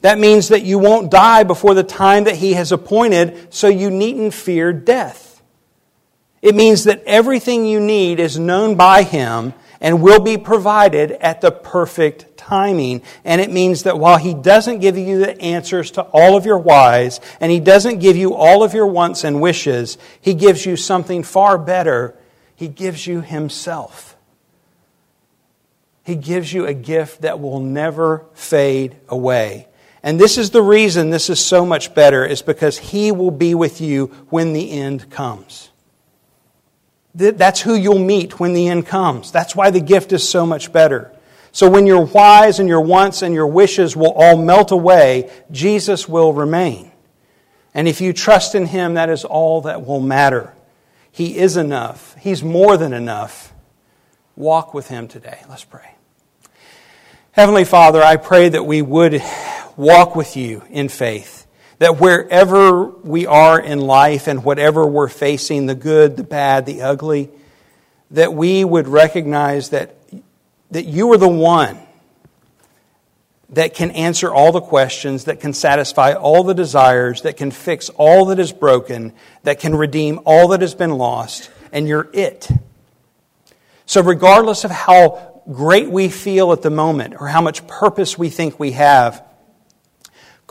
That 0.01 0.19
means 0.19 0.49
that 0.49 0.63
you 0.63 0.79
won't 0.79 1.11
die 1.11 1.43
before 1.43 1.73
the 1.73 1.83
time 1.83 2.25
that 2.25 2.35
He 2.35 2.53
has 2.53 2.71
appointed, 2.71 3.53
so 3.53 3.67
you 3.67 3.89
needn't 3.89 4.33
fear 4.33 4.73
death. 4.73 5.41
It 6.41 6.55
means 6.55 6.85
that 6.85 7.03
everything 7.05 7.65
you 7.65 7.79
need 7.79 8.19
is 8.19 8.39
known 8.39 8.75
by 8.75 9.03
Him 9.03 9.53
and 9.79 10.01
will 10.01 10.19
be 10.19 10.37
provided 10.37 11.11
at 11.13 11.41
the 11.41 11.51
perfect 11.51 12.35
timing. 12.35 13.03
And 13.23 13.39
it 13.39 13.51
means 13.51 13.83
that 13.83 13.99
while 13.99 14.17
He 14.17 14.33
doesn't 14.33 14.79
give 14.79 14.97
you 14.97 15.19
the 15.19 15.39
answers 15.39 15.91
to 15.91 16.01
all 16.01 16.35
of 16.35 16.45
your 16.45 16.57
whys, 16.57 17.19
and 17.39 17.51
He 17.51 17.59
doesn't 17.59 17.99
give 17.99 18.17
you 18.17 18.33
all 18.33 18.63
of 18.63 18.73
your 18.73 18.87
wants 18.87 19.23
and 19.23 19.39
wishes, 19.39 19.99
He 20.19 20.33
gives 20.33 20.65
you 20.65 20.75
something 20.75 21.21
far 21.21 21.59
better. 21.59 22.15
He 22.55 22.67
gives 22.67 23.05
you 23.05 23.21
Himself. 23.21 24.15
He 26.03 26.15
gives 26.15 26.51
you 26.51 26.65
a 26.65 26.73
gift 26.73 27.21
that 27.21 27.39
will 27.39 27.59
never 27.59 28.25
fade 28.33 28.97
away. 29.07 29.67
And 30.03 30.19
this 30.19 30.37
is 30.37 30.49
the 30.49 30.63
reason 30.63 31.09
this 31.09 31.29
is 31.29 31.39
so 31.39 31.65
much 31.65 31.93
better, 31.93 32.25
is 32.25 32.41
because 32.41 32.77
He 32.77 33.11
will 33.11 33.31
be 33.31 33.53
with 33.53 33.81
you 33.81 34.07
when 34.29 34.53
the 34.53 34.71
end 34.71 35.09
comes. 35.09 35.69
That's 37.13 37.61
who 37.61 37.75
you'll 37.75 37.99
meet 37.99 38.39
when 38.39 38.53
the 38.53 38.69
end 38.69 38.87
comes. 38.87 39.31
That's 39.31 39.55
why 39.55 39.69
the 39.69 39.81
gift 39.81 40.13
is 40.13 40.27
so 40.27 40.45
much 40.45 40.71
better. 40.71 41.11
So 41.51 41.69
when 41.69 41.85
your 41.85 42.05
whys 42.05 42.59
and 42.59 42.69
your 42.69 42.81
wants 42.81 43.21
and 43.21 43.35
your 43.35 43.47
wishes 43.47 43.95
will 43.95 44.13
all 44.13 44.41
melt 44.41 44.71
away, 44.71 45.29
Jesus 45.51 46.07
will 46.07 46.31
remain. 46.31 46.91
And 47.73 47.87
if 47.87 48.01
you 48.01 48.13
trust 48.13 48.55
in 48.55 48.65
Him, 48.65 48.93
that 48.93 49.09
is 49.09 49.25
all 49.25 49.61
that 49.61 49.85
will 49.85 49.99
matter. 49.99 50.53
He 51.11 51.37
is 51.37 51.57
enough, 51.57 52.15
He's 52.19 52.41
more 52.41 52.77
than 52.77 52.93
enough. 52.93 53.53
Walk 54.37 54.73
with 54.73 54.87
Him 54.87 55.09
today. 55.09 55.39
Let's 55.49 55.65
pray. 55.65 55.95
Heavenly 57.33 57.65
Father, 57.65 58.01
I 58.01 58.15
pray 58.15 58.49
that 58.49 58.65
we 58.65 58.81
would 58.81 59.21
walk 59.77 60.15
with 60.15 60.37
you 60.37 60.63
in 60.69 60.89
faith 60.89 61.47
that 61.81 61.99
wherever 61.99 62.85
we 62.85 63.25
are 63.25 63.59
in 63.59 63.79
life 63.79 64.27
and 64.27 64.43
whatever 64.43 64.85
we're 64.85 65.07
facing, 65.07 65.65
the 65.65 65.73
good, 65.73 66.15
the 66.15 66.23
bad, 66.23 66.67
the 66.67 66.83
ugly, 66.83 67.27
that 68.11 68.31
we 68.35 68.63
would 68.63 68.87
recognize 68.87 69.69
that, 69.69 69.95
that 70.69 70.85
you 70.85 71.11
are 71.11 71.17
the 71.17 71.27
one 71.27 71.79
that 73.49 73.73
can 73.73 73.89
answer 73.89 74.31
all 74.31 74.51
the 74.51 74.61
questions, 74.61 75.23
that 75.23 75.39
can 75.39 75.53
satisfy 75.55 76.13
all 76.13 76.43
the 76.43 76.53
desires, 76.53 77.23
that 77.23 77.35
can 77.35 77.49
fix 77.49 77.89
all 77.89 78.25
that 78.25 78.37
is 78.37 78.51
broken, 78.51 79.11
that 79.41 79.59
can 79.59 79.73
redeem 79.73 80.19
all 80.23 80.49
that 80.49 80.61
has 80.61 80.75
been 80.75 80.91
lost, 80.91 81.49
and 81.71 81.87
you're 81.87 82.11
it. 82.13 82.47
So, 83.87 84.03
regardless 84.03 84.65
of 84.65 84.69
how 84.69 85.41
great 85.51 85.89
we 85.89 86.09
feel 86.09 86.51
at 86.51 86.61
the 86.61 86.69
moment 86.69 87.15
or 87.19 87.27
how 87.27 87.41
much 87.41 87.65
purpose 87.65 88.19
we 88.19 88.29
think 88.29 88.59
we 88.59 88.73
have, 88.73 89.25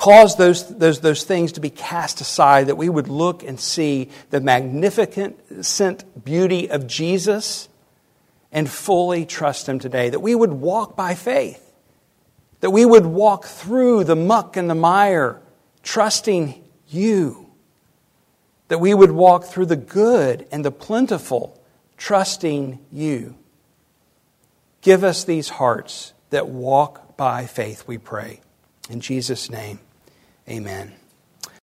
cause 0.01 0.37
those, 0.37 0.67
those, 0.79 1.01
those 1.01 1.25
things 1.25 1.53
to 1.53 1.61
be 1.61 1.69
cast 1.69 2.23
aside, 2.23 2.69
that 2.69 2.77
we 2.77 2.89
would 2.89 3.09
look 3.09 3.43
and 3.43 3.61
see 3.61 4.09
the 4.31 4.41
magnificent 4.41 6.25
beauty 6.25 6.71
of 6.71 6.87
Jesus 6.87 7.69
and 8.51 8.69
fully 8.69 9.27
trust 9.27 9.69
Him 9.69 9.79
today. 9.79 10.09
That 10.09 10.21
we 10.21 10.35
would 10.35 10.55
walk 10.55 10.97
by 10.97 11.15
faith. 11.15 11.71
That 12.61 12.71
we 12.71 12.87
would 12.87 13.05
walk 13.05 13.45
through 13.45 14.05
the 14.05 14.17
muck 14.17 14.57
and 14.57 14.71
the 14.71 14.75
mire, 14.75 15.39
trusting 15.83 16.65
You. 16.89 17.51
That 18.69 18.79
we 18.79 18.95
would 18.95 19.13
walk 19.13 19.45
through 19.45 19.67
the 19.67 19.77
good 19.77 20.49
and 20.51 20.65
the 20.65 20.73
plentiful, 20.73 21.63
trusting 21.99 22.79
You. 22.91 23.37
Give 24.81 25.05
us 25.05 25.25
these 25.25 25.51
hearts 25.51 26.15
that 26.31 26.49
walk 26.49 27.19
by 27.19 27.45
faith, 27.45 27.87
we 27.87 27.99
pray. 27.99 28.41
In 28.89 29.01
Jesus' 29.01 29.51
name. 29.51 29.79
Amen. 30.51 31.00